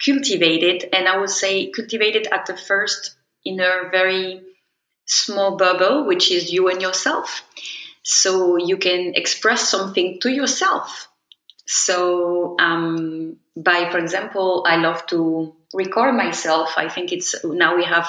[0.05, 4.41] cultivate it, and I would say cultivate it at the first in a very
[5.07, 7.43] small bubble, which is you and yourself.
[8.03, 11.09] So you can express something to yourself.
[11.67, 16.75] So um, by, for example, I love to record myself.
[16.77, 18.09] I think it's now we have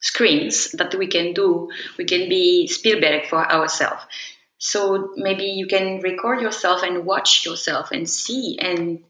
[0.00, 1.70] screens that we can do.
[1.96, 4.02] We can be Spielberg for ourselves.
[4.58, 9.02] So maybe you can record yourself and watch yourself and see and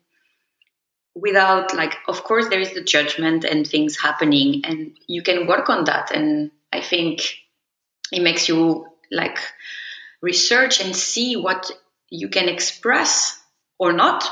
[1.15, 5.69] without like of course there is the judgment and things happening and you can work
[5.69, 7.21] on that and I think
[8.11, 9.39] it makes you like
[10.23, 11.71] research and see what
[12.09, 13.39] you can express
[13.79, 14.25] or not.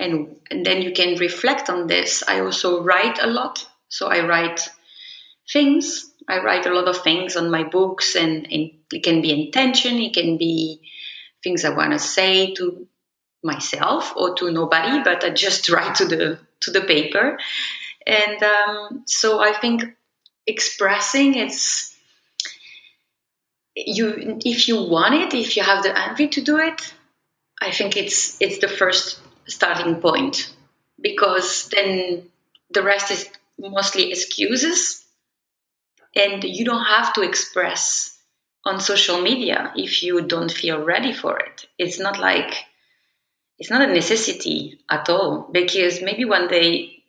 [0.00, 2.24] And, and then you can reflect on this.
[2.26, 3.66] I also write a lot.
[3.88, 4.68] So I write
[5.52, 6.10] things.
[6.28, 9.98] I write a lot of things on my books, and, and it can be intention,
[9.98, 10.80] it can be
[11.42, 12.86] things I want to say to
[13.42, 17.38] myself or to nobody, but I just write to the to the paper.
[18.06, 19.82] And um, so I think
[20.46, 21.94] expressing it's
[23.74, 26.92] you if you want it if you have the envy to do it
[27.62, 30.52] i think it's it's the first starting point
[31.00, 32.28] because then
[32.70, 35.04] the rest is mostly excuses
[36.14, 38.16] and you don't have to express
[38.64, 42.64] on social media if you don't feel ready for it it's not like
[43.58, 47.02] it's not a necessity at all because maybe one day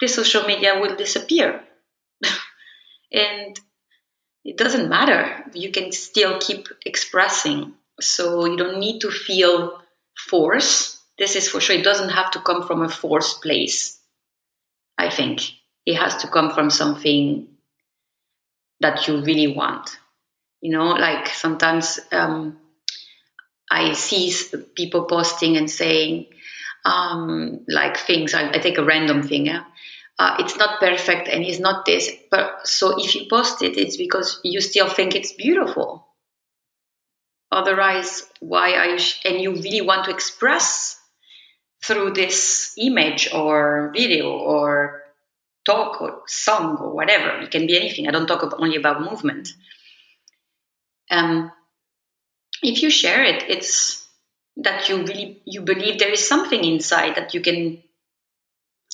[0.00, 1.62] the social media will disappear
[3.12, 3.60] and
[4.46, 5.44] it doesn't matter.
[5.54, 7.74] You can still keep expressing.
[8.00, 9.82] So you don't need to feel
[10.16, 10.95] force.
[11.18, 11.76] This is for sure.
[11.76, 13.98] It doesn't have to come from a forced place.
[14.98, 15.40] I think
[15.84, 17.48] it has to come from something
[18.80, 19.98] that you really want.
[20.60, 22.58] You know, like sometimes um,
[23.70, 24.32] I see
[24.74, 26.26] people posting and saying,
[26.84, 28.34] um, like things.
[28.34, 29.48] I, I, take a random thing.
[29.48, 32.10] Uh, it's not perfect and it's not this.
[32.30, 36.06] But so if you post it, it's because you still think it's beautiful.
[37.50, 38.98] Otherwise, why are you?
[38.98, 41.00] Sh- and you really want to express
[41.86, 45.02] through this image or video or
[45.64, 47.40] talk or song or whatever.
[47.40, 48.08] It can be anything.
[48.08, 49.48] I don't talk only about movement.
[51.10, 51.52] Um,
[52.62, 54.06] if you share it, it's
[54.56, 57.82] that you really you believe there is something inside that you can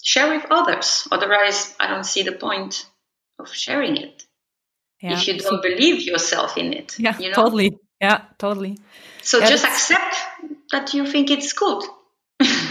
[0.03, 1.07] share with others.
[1.11, 2.87] Otherwise, I don't see the point
[3.39, 4.25] of sharing it.
[5.01, 5.15] Yeah.
[5.15, 6.99] If you don't believe yourself in it.
[6.99, 7.35] Yeah, you know?
[7.35, 7.79] totally.
[8.01, 8.79] Yeah, totally.
[9.23, 10.17] So yeah, just accept
[10.73, 11.85] that you think it's good.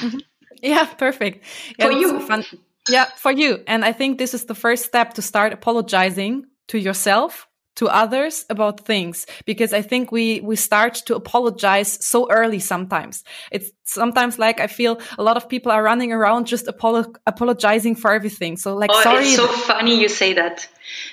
[0.02, 0.20] Mm-hmm.
[0.64, 1.46] yeah, perfect.
[1.78, 2.20] Yeah, for you.
[2.20, 2.46] Fun.
[2.90, 3.64] Yeah, for you.
[3.68, 8.46] And I think this is the first step to start apologizing to yourself to others
[8.50, 13.24] about things because I think we we start to apologize so early sometimes.
[13.52, 17.96] It's sometimes like I feel a lot of people are running around just apolo- apologizing
[17.96, 18.58] for everything.
[18.58, 19.26] So like oh, sorry.
[19.26, 20.68] It's so funny you say that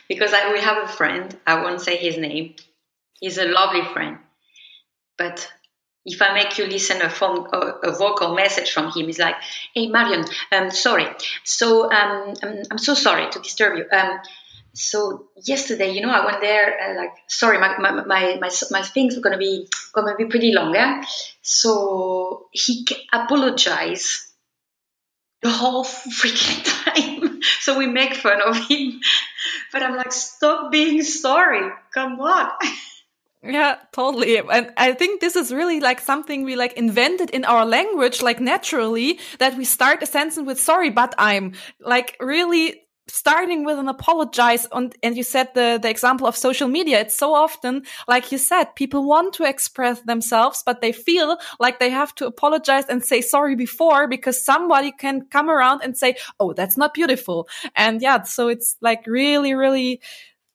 [0.08, 1.36] because I, we have a friend.
[1.46, 2.54] I won't say his name.
[3.20, 4.18] He's a lovely friend,
[5.16, 5.50] but
[6.04, 9.36] if I make you listen a phone a, vocal message from him, he's like,
[9.74, 11.06] "Hey Marion, um, sorry.
[11.44, 13.84] So um, I'm, I'm so sorry to disturb you.
[13.90, 14.20] Um,
[14.78, 18.82] so yesterday, you know, I went there uh, like, sorry, my, my, my, my, my
[18.82, 20.74] things are to be, to be pretty long.
[20.76, 21.02] Eh?
[21.42, 24.28] So he apologized
[25.42, 27.40] the whole freaking time.
[27.60, 29.00] so we make fun of him,
[29.72, 31.70] but I'm like, stop being sorry.
[31.92, 32.50] Come on.
[33.42, 34.38] Yeah, totally.
[34.38, 38.40] And I think this is really like something we like invented in our language, like
[38.40, 43.88] naturally, that we start a sentence with sorry, but I'm like really starting with an
[43.88, 47.00] apologize on, and you said the, the example of social media.
[47.00, 51.78] It's so often, like you said, people want to express themselves, but they feel like
[51.78, 56.16] they have to apologize and say sorry before because somebody can come around and say,
[56.40, 57.48] Oh, that's not beautiful.
[57.76, 60.00] And yeah, so it's like really, really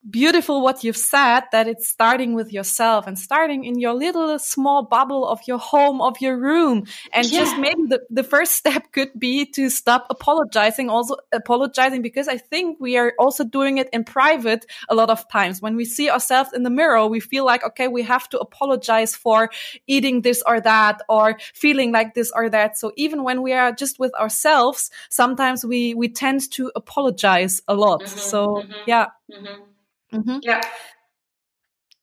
[0.08, 4.82] beautiful what you've said that it's starting with yourself and starting in your little small
[4.82, 6.84] bubble of your home of your room.
[7.12, 7.40] And yeah.
[7.40, 12.36] just maybe the, the first step could be to stop apologizing also apologizing because i
[12.36, 15.62] think we are also doing it in private a lot of times.
[15.62, 19.14] When we see ourselves in the mirror we feel like okay we have to apologize
[19.14, 19.50] for
[19.86, 22.76] eating this or that or feeling like this or that.
[22.78, 27.74] So even when we are just with ourselves sometimes we we tend to apologize a
[27.74, 28.00] lot.
[28.00, 29.06] Mm -hmm, so mm -hmm, yeah.
[29.28, 29.73] Mm -hmm.
[30.14, 30.38] Mm-hmm.
[30.42, 30.60] Yeah.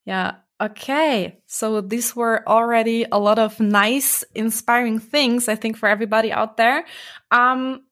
[0.05, 0.31] Yeah.
[0.59, 1.39] Okay.
[1.47, 6.57] So these were already a lot of nice, inspiring things, I think, for everybody out
[6.57, 6.85] there.
[7.31, 7.83] Um,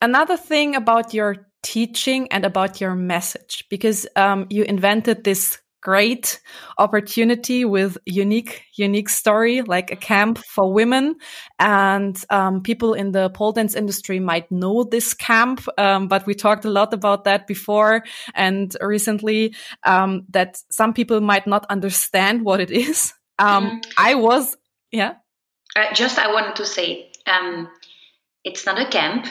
[0.00, 6.40] another thing about your teaching and about your message, because um, you invented this great
[6.78, 11.16] opportunity with unique unique story like a camp for women.
[11.58, 16.34] And um, people in the pole dance industry might know this camp um, but we
[16.34, 18.04] talked a lot about that before
[18.34, 19.54] and recently
[19.84, 23.14] um, that some people might not understand what it is.
[23.40, 23.82] Mm.
[23.96, 24.54] i was
[24.92, 25.14] yeah?
[25.74, 27.68] Uh, just i wanted to say um,
[28.44, 29.26] it's not a camp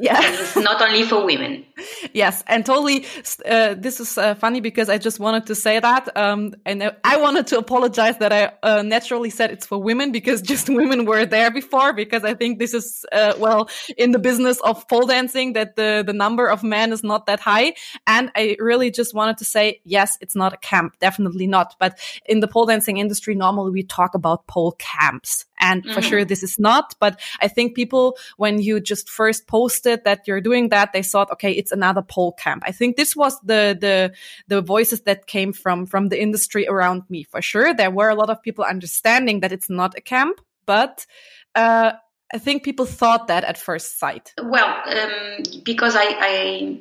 [0.00, 0.20] yeah.
[0.22, 1.64] And it's not only for women.
[2.12, 2.44] yes.
[2.46, 3.04] And totally,
[3.44, 6.16] uh, this is uh, funny because I just wanted to say that.
[6.16, 10.40] Um, and I wanted to apologize that I uh, naturally said it's for women because
[10.52, 14.60] just women were there before because I think this is, uh, well, in the business
[14.60, 17.74] of pole dancing that the, the number of men is not that high.
[18.06, 20.94] And I really just wanted to say, yes, it's not a camp.
[21.00, 21.74] Definitely not.
[21.80, 25.47] But in the pole dancing industry, normally we talk about pole camps.
[25.60, 26.94] And for sure, this is not.
[27.00, 31.30] But I think people, when you just first posted that you're doing that, they thought,
[31.32, 32.62] okay, it's another pole camp.
[32.66, 34.12] I think this was the the
[34.48, 37.24] the voices that came from from the industry around me.
[37.24, 41.06] For sure, there were a lot of people understanding that it's not a camp, but.
[41.54, 41.92] Uh,
[42.30, 44.34] I think people thought that at first sight.
[44.36, 46.78] Well, um, because I, I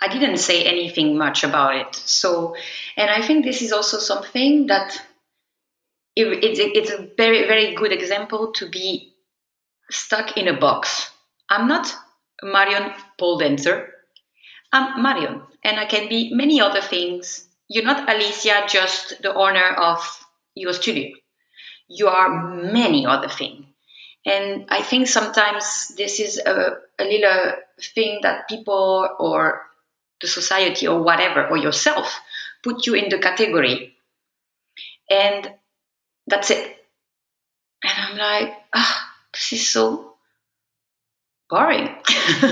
[0.00, 1.94] I didn't say anything much about it.
[1.94, 2.56] So,
[2.96, 5.00] and I think this is also something that
[6.16, 9.12] it, it's, it's a very, very good example to be
[9.90, 11.10] stuck in a box.
[11.48, 11.94] I'm not
[12.42, 13.92] Marion pole dancer.
[14.72, 17.46] I'm Marion, and I can be many other things.
[17.68, 20.00] You're not Alicia, just the owner of
[20.54, 21.14] your studio.
[21.88, 23.66] You are many other things.
[24.24, 27.52] And I think sometimes this is a, a little
[27.94, 29.62] thing that people or
[30.20, 32.20] the society or whatever, or yourself,
[32.64, 33.94] put you in the category.
[35.08, 35.52] And
[36.26, 36.76] that's it.
[37.82, 40.14] And I'm like, ah, oh, this is so
[41.48, 41.88] boring.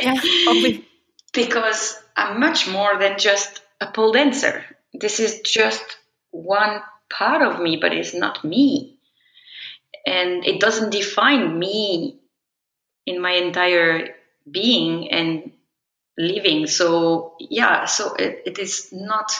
[0.00, 0.20] yeah,
[1.32, 4.64] because I'm much more than just a pole dancer.
[4.92, 5.84] This is just
[6.30, 8.98] one part of me, but it's not me.
[10.06, 12.20] And it doesn't define me
[13.06, 14.14] in my entire
[14.50, 15.52] being and
[16.16, 16.66] living.
[16.66, 19.32] So yeah, so it, it is not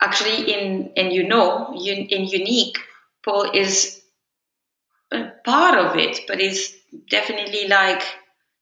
[0.00, 2.78] actually in and you know in unique
[3.24, 4.00] Paul is
[5.12, 6.72] a part of it but it's
[7.10, 8.02] definitely like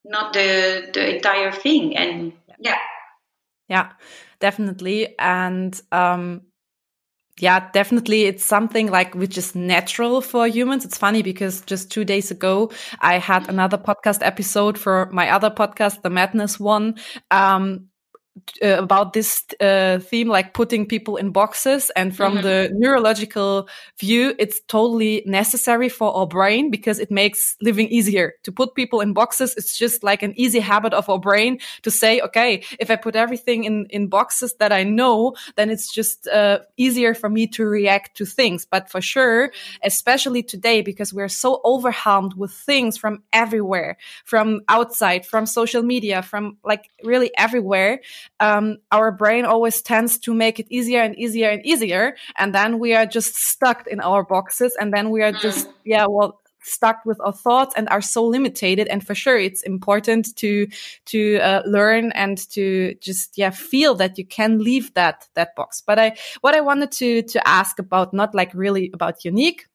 [0.05, 2.78] not the the entire thing and yeah
[3.68, 3.93] yeah
[4.41, 6.43] definitely and um
[7.41, 8.24] yeah, definitely.
[8.24, 10.84] It's something like which is natural for humans.
[10.84, 15.51] It's funny because just two days ago, I had another podcast episode for my other
[15.51, 16.97] podcast, the Madness one.
[17.30, 17.89] Um,
[18.62, 21.91] uh, about this uh, theme, like putting people in boxes.
[21.91, 22.43] And from mm -hmm.
[22.43, 23.68] the neurological
[24.01, 28.32] view, it's totally necessary for our brain because it makes living easier.
[28.43, 31.91] To put people in boxes, it's just like an easy habit of our brain to
[31.91, 36.28] say, okay, if I put everything in, in boxes that I know, then it's just
[36.28, 38.66] uh, easier for me to react to things.
[38.66, 39.51] But for sure,
[39.82, 46.22] especially today, because we're so overwhelmed with things from everywhere, from outside, from social media,
[46.22, 48.01] from like really everywhere
[48.41, 52.16] um, our brain always tends to make it easier and easier and easier.
[52.37, 54.76] And then we are just stuck in our boxes.
[54.81, 55.72] And then we are just, mm.
[55.85, 60.35] yeah, well, stuck with our thoughts and are so limited and for sure it's important
[60.37, 60.66] to
[61.07, 65.81] to uh, learn and to just yeah feel that you can leave that that box
[65.81, 69.68] but i what i wanted to to ask about not like really about unique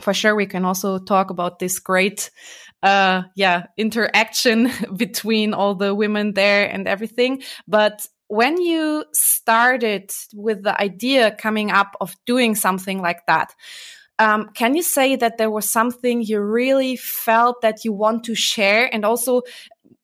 [0.00, 2.30] for sure we can also talk about this great
[2.82, 7.42] uh yeah interaction between all the women there and everything.
[7.66, 13.54] But when you started with the idea coming up of doing something like that
[14.18, 18.34] um, can you say that there was something you really felt that you want to
[18.34, 18.92] share?
[18.92, 19.42] And also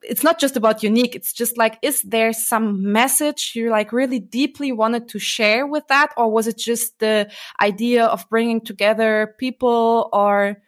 [0.09, 4.21] it's not just about unique it's just like is there some message you like really
[4.21, 6.13] deeply wanted to share with that?
[6.17, 7.31] Or was it just the
[7.61, 10.09] idea of bringing together people?
[10.13, 10.63] Or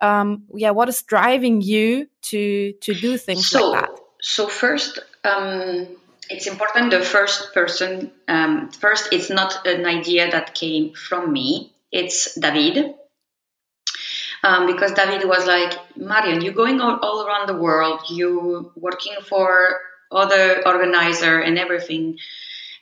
[0.00, 3.90] um, yeah what is driving you to to do things so, like that?
[4.20, 5.86] so first um,
[6.28, 11.72] it's important the first person um, first it's not an idea that came from me.
[11.92, 12.94] It's david
[14.42, 19.14] um, because David was like, Marion, you're going all, all around the world, you working
[19.28, 19.80] for
[20.10, 22.18] other organizer and everything,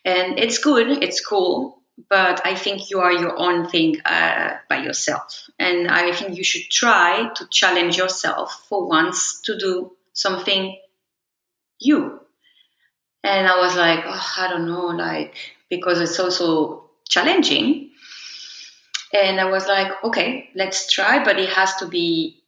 [0.05, 4.83] and it's good, it's cool, but I think you are your own thing uh, by
[4.83, 10.77] yourself, and I think you should try to challenge yourself for once to do something
[11.79, 12.21] you.
[13.25, 15.35] And I was like, oh, I don't know, like
[15.69, 17.91] because it's also challenging.
[19.13, 22.43] And I was like, okay, let's try, but it has to be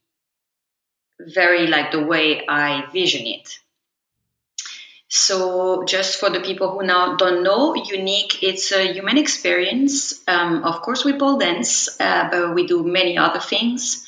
[1.19, 3.59] very like the way I vision it.
[5.13, 10.21] So, just for the people who now don't know, Unique, it's a human experience.
[10.25, 14.07] Um, of course, we pole dance, uh, but we do many other things.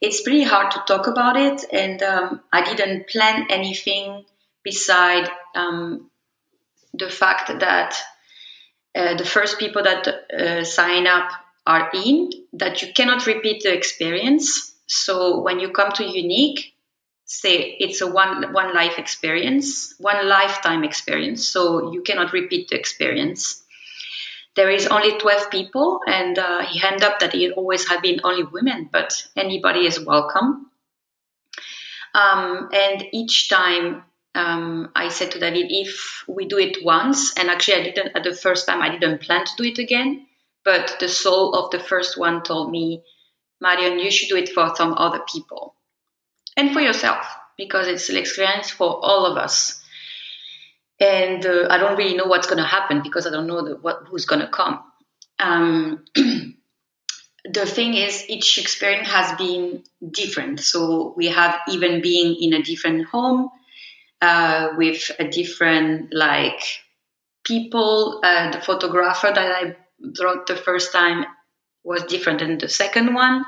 [0.00, 4.24] It's pretty hard to talk about it, and um, I didn't plan anything
[4.64, 6.10] beside um,
[6.92, 7.96] the fact that
[8.96, 11.30] uh, the first people that uh, sign up
[11.66, 14.74] are in, that you cannot repeat the experience.
[14.86, 16.72] So, when you come to Unique,
[17.32, 21.48] say it's a one one life experience, one lifetime experience.
[21.48, 23.62] So you cannot repeat the experience.
[24.54, 28.20] There is only 12 people, and uh, he ended up that it always had been
[28.22, 30.70] only women, but anybody is welcome.
[32.14, 34.04] Um, and each time
[34.34, 38.24] um, I said to David, if we do it once, and actually I didn't at
[38.24, 40.26] the first time I didn't plan to do it again,
[40.64, 43.02] but the soul of the first one told me,
[43.60, 45.74] Marion, you should do it for some other people
[46.56, 49.82] and for yourself because it's an experience for all of us.
[51.00, 53.76] And uh, I don't really know what's going to happen because I don't know the,
[53.76, 54.80] what, who's going to come.
[55.38, 60.60] Um, the thing is, each experience has been different.
[60.60, 63.50] So we have even been in a different home
[64.20, 66.62] uh, with a different like
[67.44, 68.20] people.
[68.22, 71.24] Uh, the photographer that I the first time
[71.84, 73.44] was different than the second one.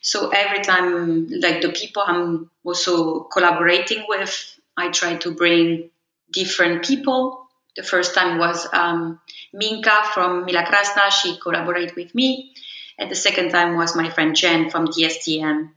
[0.00, 5.90] So every time, like the people I'm also collaborating with, I try to bring
[6.30, 7.46] different people.
[7.76, 9.20] The first time was um,
[9.52, 11.10] Minka from Mila Krasna.
[11.10, 12.52] She collaborated with me.
[12.98, 15.70] And the second time was my friend Jen from DSTM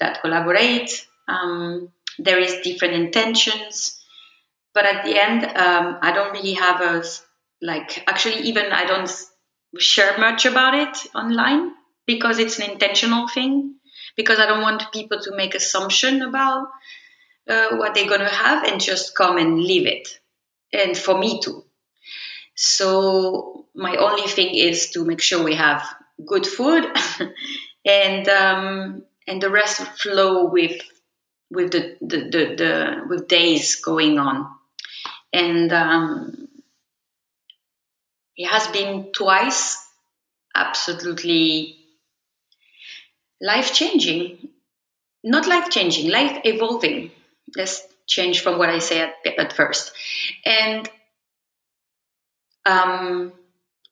[0.00, 1.06] that collaborate.
[1.28, 4.00] Um, there is different intentions,
[4.74, 7.04] but at the end, um, I don't really have a
[7.62, 8.02] like.
[8.08, 9.10] Actually, even I don't
[9.78, 11.72] share much about it online
[12.06, 13.74] because it's an intentional thing
[14.16, 16.68] because I don't want people to make assumption about
[17.48, 20.08] uh, what they're going to have and just come and leave it.
[20.72, 21.64] And for me too.
[22.54, 25.86] So my only thing is to make sure we have
[26.26, 26.84] good food
[27.84, 30.80] and um, and the rest flow with
[31.50, 34.46] with the, the, the, the with days going on.
[35.32, 36.47] And um,
[38.38, 39.76] it has been twice
[40.54, 41.76] absolutely
[43.40, 44.48] life changing,
[45.24, 47.10] not life changing, life evolving.
[47.56, 49.92] Let's change from what I said at, at first.
[50.46, 50.88] And
[52.64, 53.32] um,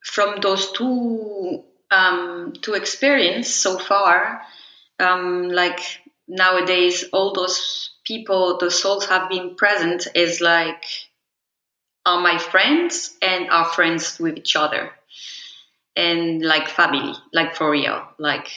[0.05, 4.43] from those two um, two experience so far,
[4.99, 5.81] um, like
[6.29, 10.85] nowadays, all those people, the souls have been present is like
[12.07, 14.93] are my friends and are friends with each other
[15.97, 18.49] and like family, like for real, like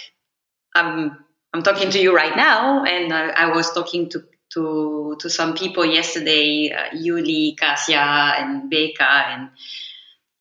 [0.76, 1.18] I'm
[1.54, 4.24] I'm talking to you right now, and uh, I was talking to
[4.54, 9.50] to to some people yesterday, uh, Yuli, Kasia, and Becca, and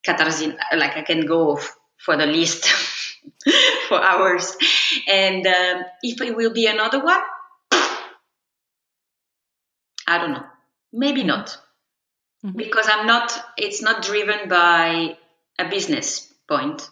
[0.06, 0.58] Katarzyna.
[0.76, 2.66] Like I can go f- for the list
[3.88, 4.56] for hours,
[5.08, 7.20] and um, if it will be another one,
[10.06, 10.46] I don't know.
[10.92, 11.56] Maybe not,
[12.48, 12.56] mm-hmm.
[12.56, 13.32] because I'm not.
[13.56, 15.16] It's not driven by
[15.58, 16.88] a business point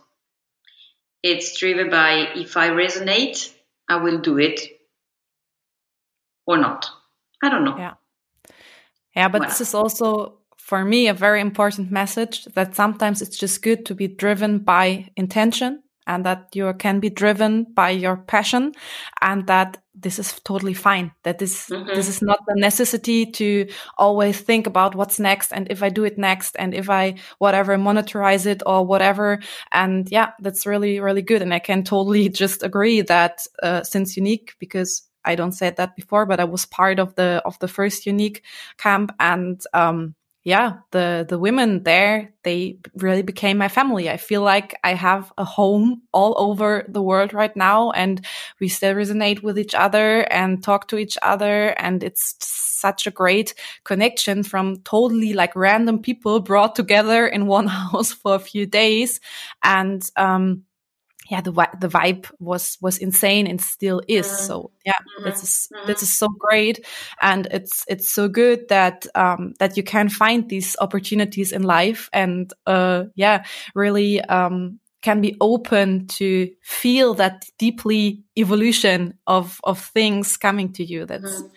[1.26, 3.52] it's driven by if I resonate,
[3.88, 4.60] I will do it
[6.46, 6.86] or not.
[7.42, 7.76] I don't know.
[7.76, 7.94] Yeah.
[9.14, 9.48] Yeah, but well.
[9.48, 13.94] this is also for me a very important message that sometimes it's just good to
[13.94, 18.72] be driven by intention and that you can be driven by your passion
[19.20, 21.94] and that this is totally fine that this mm -hmm.
[21.94, 26.04] this is not the necessity to always think about what's next and if i do
[26.04, 29.38] it next and if i whatever monetize it or whatever
[29.72, 34.20] and yeah that's really really good and i can totally just agree that uh, since
[34.20, 37.68] unique because i don't say that before but i was part of the of the
[37.68, 38.42] first unique
[38.76, 40.14] camp and um
[40.46, 44.08] yeah, the the women there, they really became my family.
[44.08, 48.24] I feel like I have a home all over the world right now and
[48.60, 53.10] we still resonate with each other and talk to each other and it's such a
[53.10, 58.66] great connection from totally like random people brought together in one house for a few
[58.66, 59.18] days
[59.64, 60.62] and um
[61.30, 64.26] yeah, the the vibe was was insane and still is.
[64.26, 64.46] Mm-hmm.
[64.46, 65.24] So yeah, mm-hmm.
[65.24, 66.86] this is this is so great,
[67.20, 72.08] and it's it's so good that um, that you can find these opportunities in life,
[72.12, 79.80] and uh, yeah, really um, can be open to feel that deeply evolution of of
[79.80, 81.06] things coming to you.
[81.06, 81.48] That's mm-hmm.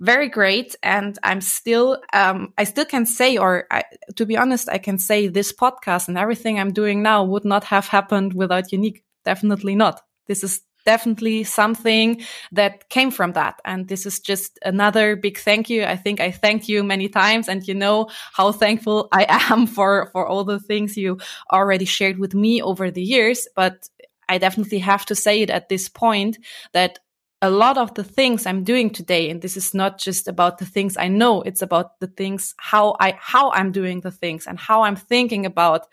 [0.00, 0.74] Very great.
[0.82, 3.84] And I'm still, um, I still can say, or I,
[4.16, 7.64] to be honest, I can say this podcast and everything I'm doing now would not
[7.64, 9.04] have happened without Unique.
[9.24, 10.00] Definitely not.
[10.26, 12.22] This is definitely something
[12.52, 13.60] that came from that.
[13.66, 15.84] And this is just another big thank you.
[15.84, 20.08] I think I thank you many times and you know how thankful I am for,
[20.12, 21.18] for all the things you
[21.52, 23.46] already shared with me over the years.
[23.54, 23.88] But
[24.30, 26.38] I definitely have to say it at this point
[26.72, 27.00] that
[27.42, 30.66] a lot of the things I'm doing today, and this is not just about the
[30.66, 34.58] things I know, it's about the things how I how I'm doing the things and
[34.58, 35.86] how I'm thinking about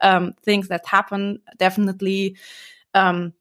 [0.00, 1.40] um, things that happen.
[1.58, 2.36] Definitely
[2.94, 3.32] um,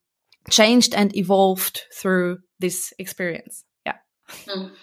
[0.50, 3.64] changed and evolved through this experience.
[3.86, 3.98] Yeah.
[4.48, 4.72] Mm.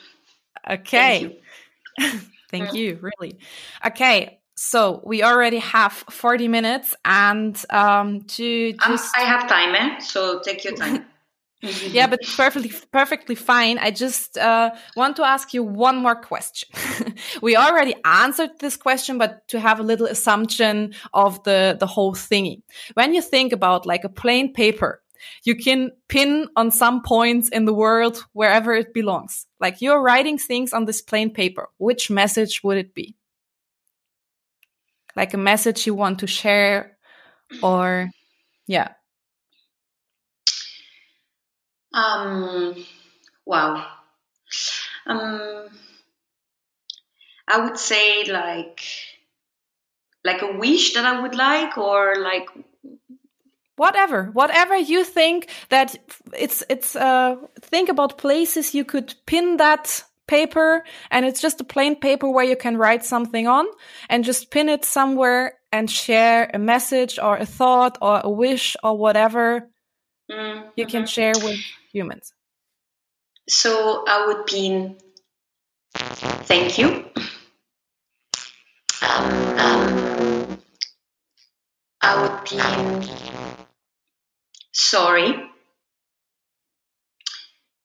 [0.69, 1.41] Okay.
[1.99, 2.21] Thank you.
[2.51, 2.75] Thank mm.
[2.75, 2.99] you.
[3.01, 3.39] Really.
[3.87, 4.41] Okay.
[4.55, 9.17] So we already have 40 minutes and um, to um, just.
[9.17, 10.01] I have time, eh?
[10.01, 11.07] So take your time.
[11.61, 13.79] yeah, but perfectly, perfectly fine.
[13.79, 16.69] I just uh, want to ask you one more question.
[17.43, 22.15] we already answered this question, but to have a little assumption of the the whole
[22.15, 22.63] thingy.
[22.95, 25.03] When you think about like a plain paper,
[25.45, 29.47] you can pin on some points in the world wherever it belongs.
[29.61, 31.69] Like you're writing things on this plain paper.
[31.79, 33.17] Which message would it be?
[35.17, 36.97] Like a message you want to share
[37.63, 38.11] or
[38.67, 38.93] yeah.
[41.99, 42.75] Um
[43.45, 43.87] wow.
[45.07, 45.69] Um
[47.49, 48.81] I would say like
[50.25, 52.49] like a wish that I would like or like
[53.77, 55.97] whatever whatever you think that
[56.37, 61.65] it's it's uh think about places you could pin that paper and it's just a
[61.65, 63.67] plain paper where you can write something on
[64.11, 68.77] and just pin it somewhere and share a message or a thought or a wish
[68.83, 69.69] or whatever
[70.31, 70.69] mm-hmm.
[70.77, 71.07] you can mm-hmm.
[71.07, 71.59] share with
[71.93, 72.33] humans.
[73.49, 74.97] So i would pin
[75.95, 77.05] thank you.
[79.03, 80.59] Um, um,
[82.03, 83.09] i would pin
[84.73, 85.49] sorry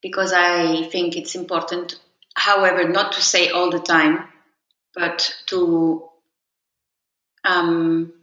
[0.03, 1.97] because I think it's important,
[2.35, 4.25] however, not to say all the time,
[4.93, 6.09] but to
[7.45, 8.13] um,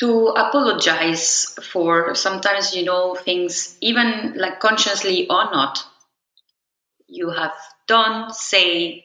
[0.00, 5.84] to apologize for sometimes you know things even like consciously or not
[7.06, 7.54] you have
[7.86, 9.04] done say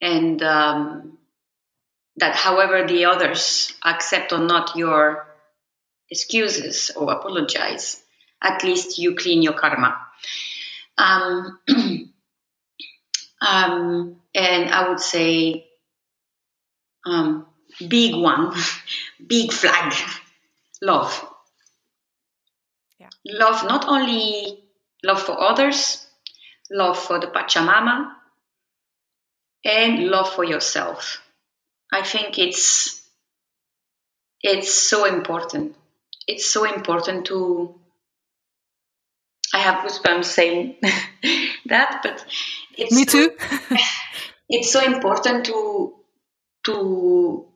[0.00, 1.18] and um,
[2.16, 5.26] that however the others accept or not your
[6.10, 8.02] excuses or apologize.
[8.42, 9.98] At least you clean your karma.
[10.98, 11.58] Um,
[13.40, 15.66] um, and I would say,
[17.04, 17.46] um,
[17.88, 18.54] big one,
[19.24, 19.92] big flag,
[20.82, 21.26] love.
[22.98, 23.08] Yeah.
[23.24, 24.62] Love, not only
[25.02, 26.06] love for others,
[26.70, 28.12] love for the Pachamama,
[29.64, 31.22] and love for yourself.
[31.92, 33.00] I think it's
[34.42, 35.76] it's so important
[36.30, 37.74] it's so important to
[39.52, 40.76] I have goosebumps saying
[41.66, 42.24] that, but
[42.78, 43.32] it's me too.
[44.48, 45.94] it's so important to
[46.66, 47.46] to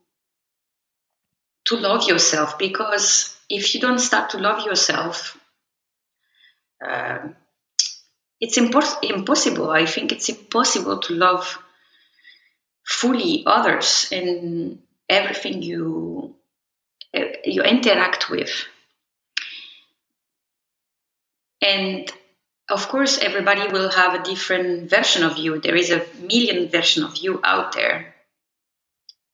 [1.67, 5.39] to love yourself because if you don't start to love yourself,
[6.87, 7.29] uh,
[8.41, 9.71] it's impos- impossible.
[9.71, 11.59] I think it's impossible to love
[12.87, 16.35] fully others and everything you
[17.45, 18.51] you interact with.
[21.63, 22.11] And
[22.69, 25.61] of course, everybody will have a different version of you.
[25.61, 28.15] There is a million version of you out there.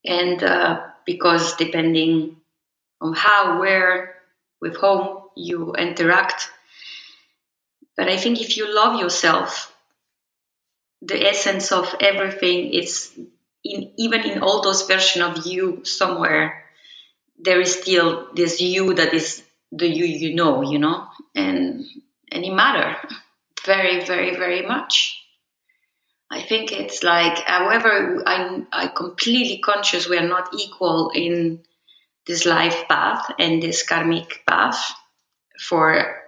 [0.04, 2.36] And uh, because depending
[3.00, 4.14] on how, where,
[4.61, 6.48] with whom you interact.
[7.96, 9.74] But I think if you love yourself,
[11.02, 13.12] the essence of everything is
[13.64, 16.64] in even in all those versions of you somewhere
[17.42, 19.42] there is still this you that is
[19.72, 21.84] the you you know, you know, and
[22.30, 22.96] and it matter
[23.64, 25.19] very, very, very much.
[26.30, 31.64] I think it's like, however, I'm I completely conscious we are not equal in
[32.26, 34.92] this life path and this karmic path
[35.58, 36.22] for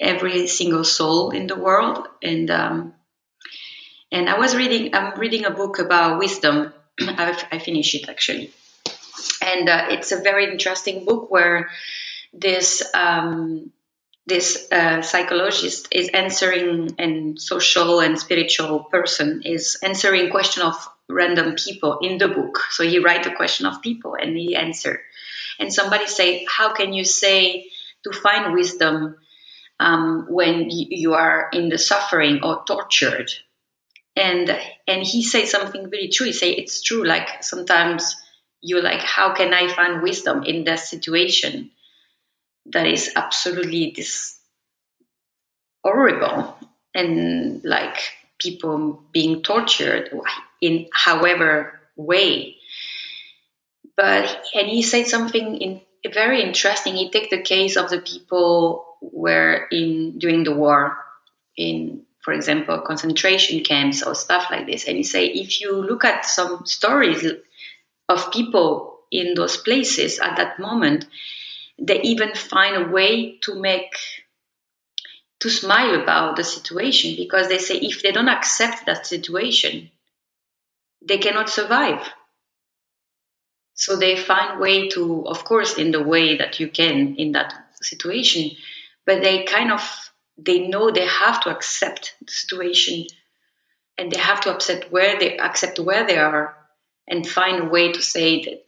[0.00, 2.08] every single soul in the world.
[2.22, 2.94] And um,
[4.10, 6.72] and I was reading, I'm reading a book about wisdom.
[7.00, 8.52] I, I finished it actually
[9.44, 11.70] and uh, it's a very interesting book where
[12.32, 13.70] this um,
[14.26, 20.74] this uh, psychologist is answering and social and spiritual person is answering question of
[21.08, 25.02] random people in the book so he write a question of people and he answer
[25.58, 27.66] and somebody say how can you say
[28.02, 29.16] to find wisdom
[29.80, 33.30] um, when you are in the suffering or tortured
[34.16, 34.56] and
[34.86, 36.26] and he say something really true.
[36.26, 37.04] He say it's true.
[37.04, 38.14] Like sometimes
[38.60, 41.70] you're like, how can I find wisdom in that situation
[42.66, 44.38] that is absolutely this
[45.82, 46.56] horrible
[46.94, 47.96] and like
[48.38, 50.10] people being tortured
[50.60, 52.56] in however way.
[53.96, 55.80] But and he said something in
[56.12, 56.94] very interesting.
[56.94, 60.96] He took the case of the people were in during the war
[61.56, 66.04] in for example concentration camps or stuff like this and he say if you look
[66.04, 67.24] at some stories
[68.08, 71.06] of people in those places at that moment
[71.78, 73.96] they even find a way to make
[75.40, 79.90] to smile about the situation because they say if they don't accept that situation
[81.06, 82.00] they cannot survive.
[83.74, 87.52] So they find way to of course in the way that you can in that
[87.80, 88.52] situation
[89.04, 89.82] but they kind of
[90.38, 93.06] they know they have to accept the situation
[93.98, 96.56] and they have to accept where they accept where they are
[97.06, 98.64] and find a way to say that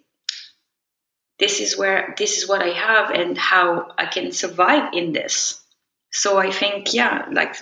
[1.38, 5.62] this is where this is what I have and how I can survive in this.
[6.10, 7.56] So I think yeah, like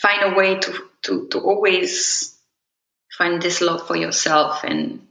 [0.00, 0.72] find a way to
[1.02, 2.36] to, to always
[3.16, 5.06] find this love for yourself and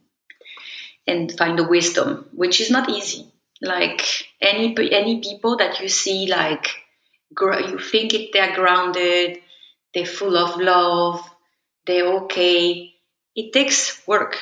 [1.07, 3.31] and find the wisdom, which is not easy.
[3.61, 4.05] Like
[4.41, 6.67] any any people that you see like
[7.39, 9.41] you think it, they're grounded,
[9.93, 11.27] they're full of love,
[11.85, 12.93] they're okay.
[13.35, 14.41] It takes work.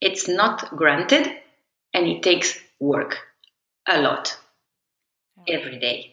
[0.00, 1.30] It's not granted,
[1.94, 3.18] and it takes work
[3.88, 4.36] a lot
[5.48, 6.11] every day.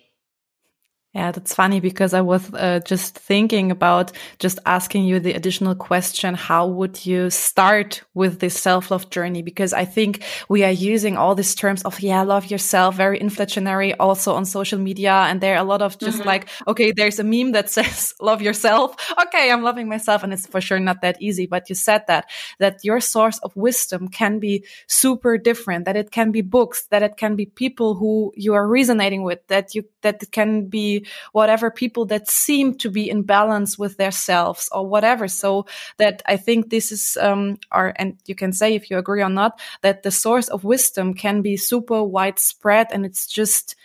[1.16, 5.74] Yeah, that's funny because I was uh, just thinking about just asking you the additional
[5.74, 6.36] question.
[6.36, 9.42] How would you start with this self-love journey?
[9.42, 13.96] Because I think we are using all these terms of, yeah, love yourself, very inflationary
[14.00, 15.12] also on social media.
[15.12, 16.32] And there are a lot of just mm -hmm.
[16.32, 18.94] like, okay, there's a meme that says love yourself.
[19.24, 19.50] Okay.
[19.50, 20.24] I'm loving myself.
[20.24, 21.48] And it's for sure not that easy.
[21.48, 22.26] But you said that,
[22.60, 27.02] that your source of wisdom can be super different, that it can be books, that
[27.02, 30.99] it can be people who you are resonating with, that you, that it can be
[31.32, 35.28] whatever people that seem to be in balance with themselves or whatever.
[35.28, 35.66] So
[35.98, 39.30] that I think this is, um, or, and you can say if you agree or
[39.30, 43.76] not, that the source of wisdom can be super widespread and it's just,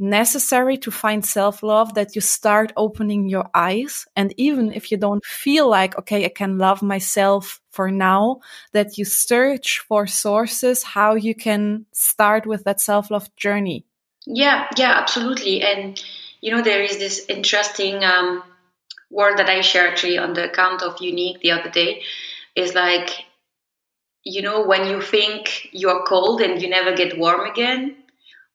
[0.00, 4.06] necessary to find self love that you start opening your eyes.
[4.16, 8.40] And even if you don't feel like, okay, I can love myself for now,
[8.72, 13.84] that you search for sources how you can start with that self love journey.
[14.26, 15.62] Yeah, yeah, absolutely.
[15.62, 16.02] And
[16.40, 18.42] you know, there is this interesting um,
[19.10, 22.02] word that I shared actually on the account of Unique the other day.
[22.56, 23.10] Is like,
[24.24, 27.96] you know, when you think you're cold and you never get warm again,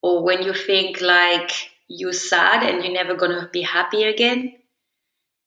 [0.02, 1.52] or when you think like
[1.88, 4.54] you're sad and you're never gonna be happy again,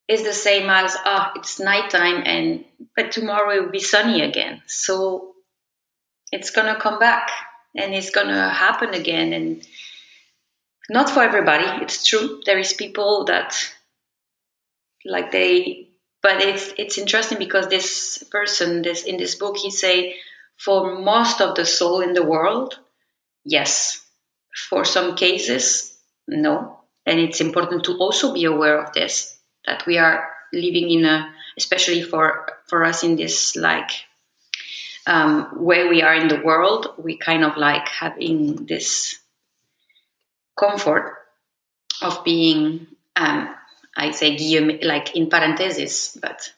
[0.08, 2.64] is the same as ah, oh, it's nighttime and
[2.96, 4.62] but tomorrow it will be sunny again.
[4.66, 5.34] So
[6.32, 7.30] it's gonna come back
[7.76, 9.66] and it's gonna happen again and
[10.88, 12.40] not for everybody it's true.
[12.44, 13.54] There is people that
[15.04, 15.88] like they
[16.22, 20.16] but it's it's interesting because this person this in this book he say
[20.56, 22.78] for most of the soul in the world
[23.44, 24.04] yes.
[24.68, 26.80] For some cases no.
[27.06, 31.32] And it's important to also be aware of this that we are living in a
[31.56, 33.90] especially for for us in this like
[35.06, 39.18] um, where we are in the world we kind of like having this
[40.58, 41.14] comfort
[42.02, 42.86] of being,
[43.16, 43.54] um,
[43.96, 44.36] I say,
[44.82, 46.52] like in parentheses, but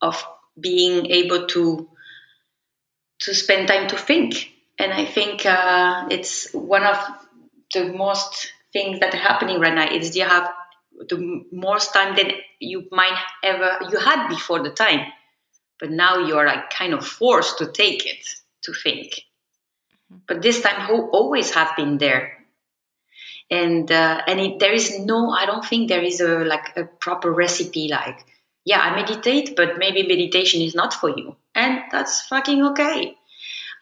[0.00, 0.24] of
[0.58, 1.88] being able to
[3.20, 4.50] to spend time to think.
[4.78, 6.98] And I think uh, it's one of
[7.72, 10.52] the most things that are happening right now is you have
[11.08, 15.00] the most time than you might ever you had before the time,
[15.78, 18.26] but now you are like kind of forced to take it
[18.62, 19.12] to think.
[20.12, 20.16] Mm-hmm.
[20.26, 22.43] But this time, who always have been there
[23.50, 26.84] and uh, and it, there is no i don't think there is a like a
[26.84, 28.24] proper recipe like
[28.64, 31.36] yeah i meditate but maybe meditation is not for you.
[31.54, 33.16] And that's fucking okay.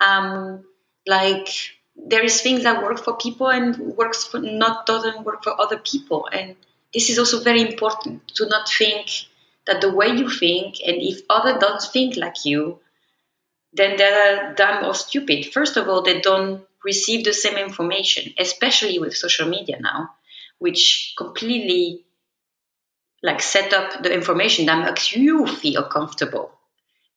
[0.00, 0.64] Um
[1.06, 1.48] like
[1.96, 5.78] there is things that work for people and works for not doesn't work for other
[5.78, 6.28] people.
[6.32, 6.56] And
[6.92, 9.08] this is also very important to not think
[9.66, 12.78] that the way you think and if other don't think like you
[13.74, 15.46] then they're dumb or stupid.
[15.46, 20.10] First of all they don't receive the same information, especially with social media now,
[20.58, 22.04] which completely
[23.22, 26.50] like set up the information that makes you feel comfortable.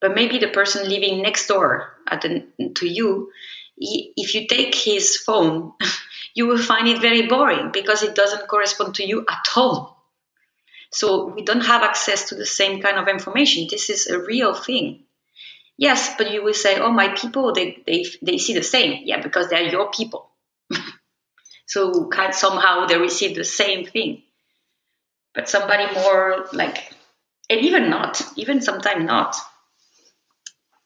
[0.01, 2.45] But maybe the person living next door the,
[2.75, 3.31] to you,
[3.77, 5.73] if you take his phone,
[6.35, 9.95] you will find it very boring because it doesn't correspond to you at all.
[10.91, 13.67] So we don't have access to the same kind of information.
[13.69, 15.04] This is a real thing.
[15.77, 19.01] Yes, but you will say, oh, my people, they, they, they see the same.
[19.03, 20.31] Yeah, because they're your people.
[21.67, 24.23] so can somehow they receive the same thing.
[25.33, 26.91] But somebody more like,
[27.49, 29.35] and even not, even sometimes not.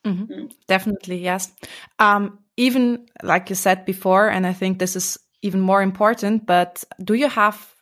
[0.06, 0.34] Mm-hmm.
[0.34, 0.52] Mm.
[0.68, 1.52] Definitely, yes.
[2.00, 6.84] Um, even like you said before, and I think this is even more important, but
[7.04, 7.74] do you have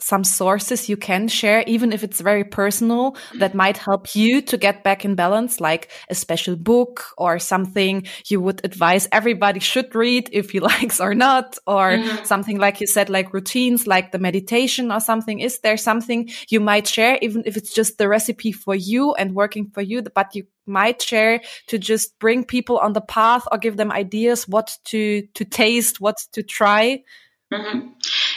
[0.00, 4.56] some sources you can share, even if it's very personal, that might help you to
[4.56, 9.94] get back in balance, like a special book or something you would advise everybody should
[9.94, 12.26] read if he likes or not, or mm.
[12.26, 15.40] something like you said, like routines, like the meditation or something.
[15.40, 19.34] Is there something you might share, even if it's just the recipe for you and
[19.34, 23.58] working for you, but you might share to just bring people on the path or
[23.58, 27.02] give them ideas what to, to taste, what to try?
[27.52, 27.88] Mm-hmm.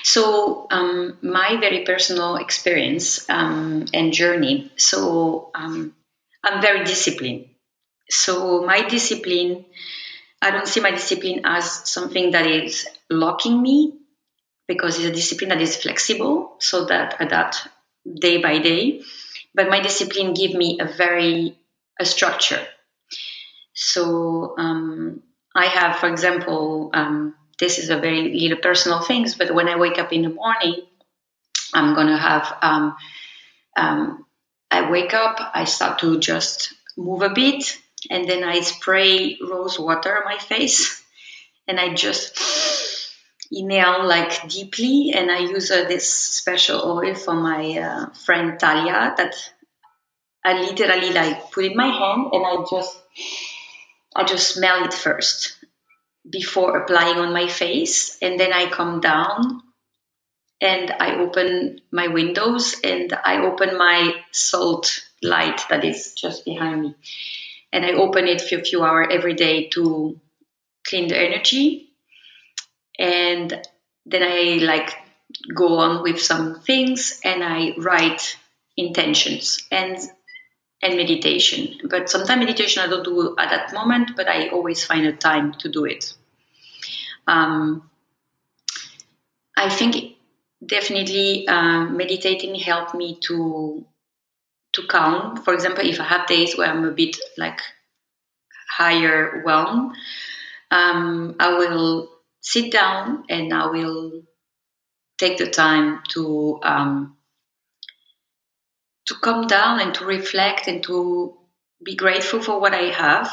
[0.03, 4.71] So, um, my very personal experience um, and journey.
[4.77, 5.93] So, um,
[6.43, 7.47] I'm very disciplined.
[8.09, 9.65] So, my discipline,
[10.41, 13.99] I don't see my discipline as something that is locking me
[14.67, 17.67] because it's a discipline that is flexible, so that adapt
[18.19, 19.03] day by day.
[19.55, 21.57] But my discipline give me a very
[21.99, 22.65] a structure.
[23.73, 25.23] So, um,
[25.55, 29.77] I have, for example, um, this is a very little personal things, but when I
[29.77, 30.81] wake up in the morning,
[31.73, 32.57] I'm gonna have.
[32.61, 32.97] Um,
[33.77, 34.25] um,
[34.71, 37.77] I wake up, I start to just move a bit,
[38.09, 41.03] and then I spray rose water on my face,
[41.67, 42.41] and I just
[43.51, 49.13] inhale like deeply, and I use uh, this special oil from my uh, friend Talia
[49.17, 49.35] that
[50.43, 52.97] I literally like put in my hand, and I just
[54.15, 55.60] I just smell it first
[56.29, 58.17] before applying on my face.
[58.21, 59.61] And then I come down
[60.59, 66.81] and I open my windows and I open my salt light that is just behind
[66.81, 66.95] me.
[67.73, 70.19] And I open it for a few hours every day to
[70.85, 71.89] clean the energy.
[72.99, 73.67] And
[74.05, 74.95] then I like
[75.55, 78.37] go on with some things and I write
[78.77, 79.97] intentions and
[80.81, 81.79] and meditation.
[81.89, 85.53] But sometimes meditation I don't do at that moment, but I always find a time
[85.59, 86.13] to do it.
[87.27, 87.89] Um,
[89.55, 90.17] I think
[90.65, 93.85] definitely uh, meditating helped me to
[94.73, 95.37] to calm.
[95.43, 97.59] For example, if I have days where I'm a bit like
[98.69, 99.93] higher whelm,
[100.71, 102.09] um, I will
[102.39, 104.23] sit down and I will
[105.17, 107.17] take the time to um,
[109.07, 111.37] to come down and to reflect and to
[111.83, 113.31] be grateful for what I have.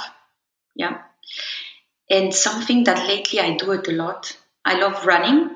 [0.75, 1.03] Yeah.
[2.11, 4.37] And something that lately I do it a lot.
[4.65, 5.51] I love running,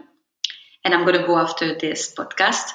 [0.84, 2.70] and I'm going to go after this podcast.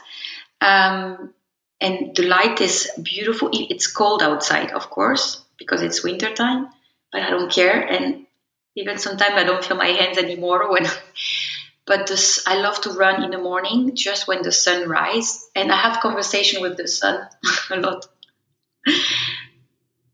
[0.61, 1.33] Um,
[1.79, 3.49] and the light is beautiful.
[3.53, 6.69] It's cold outside, of course, because it's winter time,
[7.11, 7.79] but I don't care.
[7.79, 8.25] And
[8.75, 10.85] even sometimes I don't feel my hands anymore when.
[11.87, 15.71] But this, I love to run in the morning, just when the sun rises, and
[15.71, 17.27] I have conversation with the sun
[17.71, 18.05] a lot.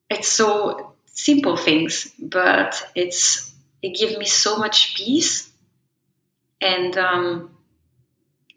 [0.08, 3.52] It's so simple things, but it's
[3.82, 5.52] it gives me so much peace
[6.62, 7.58] and um,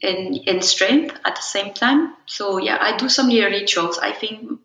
[0.02, 2.12] and and strength at the same time.
[2.26, 3.98] So yeah, I do some little rituals.
[3.98, 4.60] I think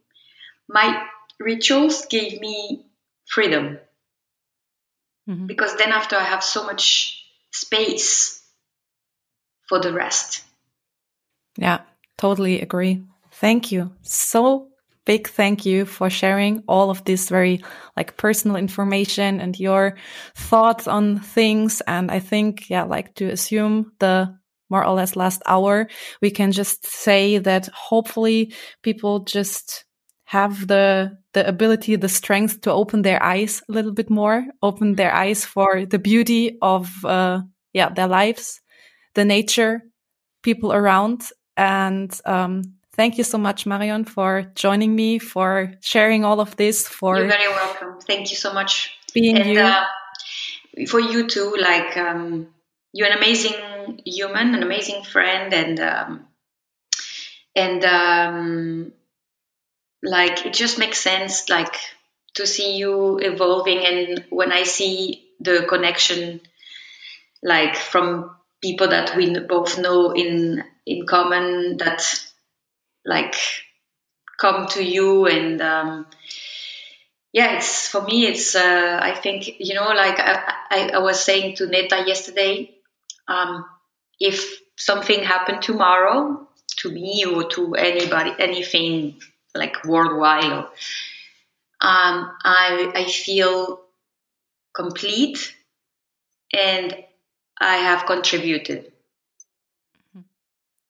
[0.68, 1.06] my
[1.40, 2.86] rituals gave me
[3.26, 3.80] freedom
[5.28, 5.46] mm-hmm.
[5.46, 8.41] because then after I have so much space
[9.72, 10.44] for the rest.
[11.58, 11.80] Yeah,
[12.18, 13.04] totally agree.
[13.32, 14.68] Thank you so
[15.06, 17.64] big thank you for sharing all of this very
[17.98, 19.98] like personal information and your
[20.36, 21.82] thoughts on things.
[21.88, 24.38] And I think, yeah, like to assume the
[24.70, 25.88] more or less last hour,
[26.22, 28.54] we can just say that hopefully
[28.84, 29.86] people just
[30.26, 34.96] have the the ability, the strength to open their eyes a little bit more, open
[34.96, 37.42] their eyes for the beauty of uh,
[37.74, 38.62] yeah their lives,
[39.14, 39.84] the nature,
[40.44, 41.24] people around,
[41.58, 46.88] and um, Thank you so much, Marion, for joining me, for sharing all of this.
[46.88, 48.00] For you're very welcome.
[48.02, 48.98] Thank you so much.
[49.14, 49.62] Being and, you.
[49.62, 49.86] Uh,
[50.88, 52.48] for you too, like um,
[52.92, 56.28] you're an amazing human, an amazing friend, and um,
[57.56, 58.94] and um,
[60.04, 61.74] like it just makes sense, like
[62.34, 63.86] to see you evolving.
[63.86, 66.42] And when I see the connection,
[67.42, 72.04] like from people that we both know in in common, that
[73.06, 73.36] like
[74.40, 76.08] come to you and um,
[77.32, 81.24] yeah it's for me it's uh, i think you know like I, I, I was
[81.24, 82.72] saying to neta yesterday
[83.28, 83.66] um,
[84.20, 86.48] if something happened tomorrow
[86.78, 89.20] to me or to anybody, anything
[89.54, 90.66] like worldwide.
[91.84, 93.82] Um, I I feel
[94.74, 95.56] complete,
[96.54, 96.96] and
[97.62, 98.92] I have contributed.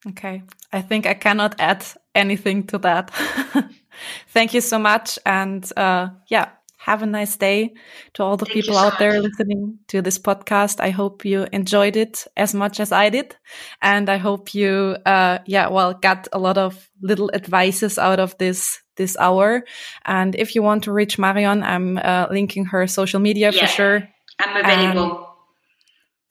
[0.08, 0.42] Okay,
[0.72, 3.10] I think I cannot add anything to that.
[4.28, 6.48] Thank you so much, and uh, yeah,
[6.82, 7.74] have a nice day
[8.14, 8.98] to all the Thank people so out much.
[8.98, 10.80] there listening to this podcast.
[10.80, 13.36] I hope you enjoyed it as much as I did.
[13.80, 18.36] And I hope you, uh, yeah, well, got a lot of little advices out of
[18.38, 19.62] this, this hour.
[20.04, 23.66] And if you want to reach Marion, I'm uh, linking her social media yeah, for
[23.68, 24.08] sure.
[24.40, 25.18] I'm available.
[25.18, 25.31] And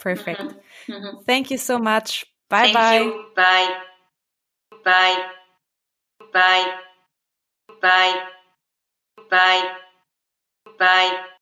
[0.01, 0.41] perfect.
[0.41, 0.93] Mm -hmm.
[0.93, 1.25] Mm -hmm.
[1.25, 2.25] Thank you so much.
[2.49, 2.97] Bye Thank bye.
[2.97, 3.31] You.
[3.35, 3.69] Bye.
[4.83, 5.17] Bye.
[6.33, 6.65] Bye.
[7.81, 8.15] Bye.
[9.29, 9.63] Bye.
[10.77, 11.17] Bye.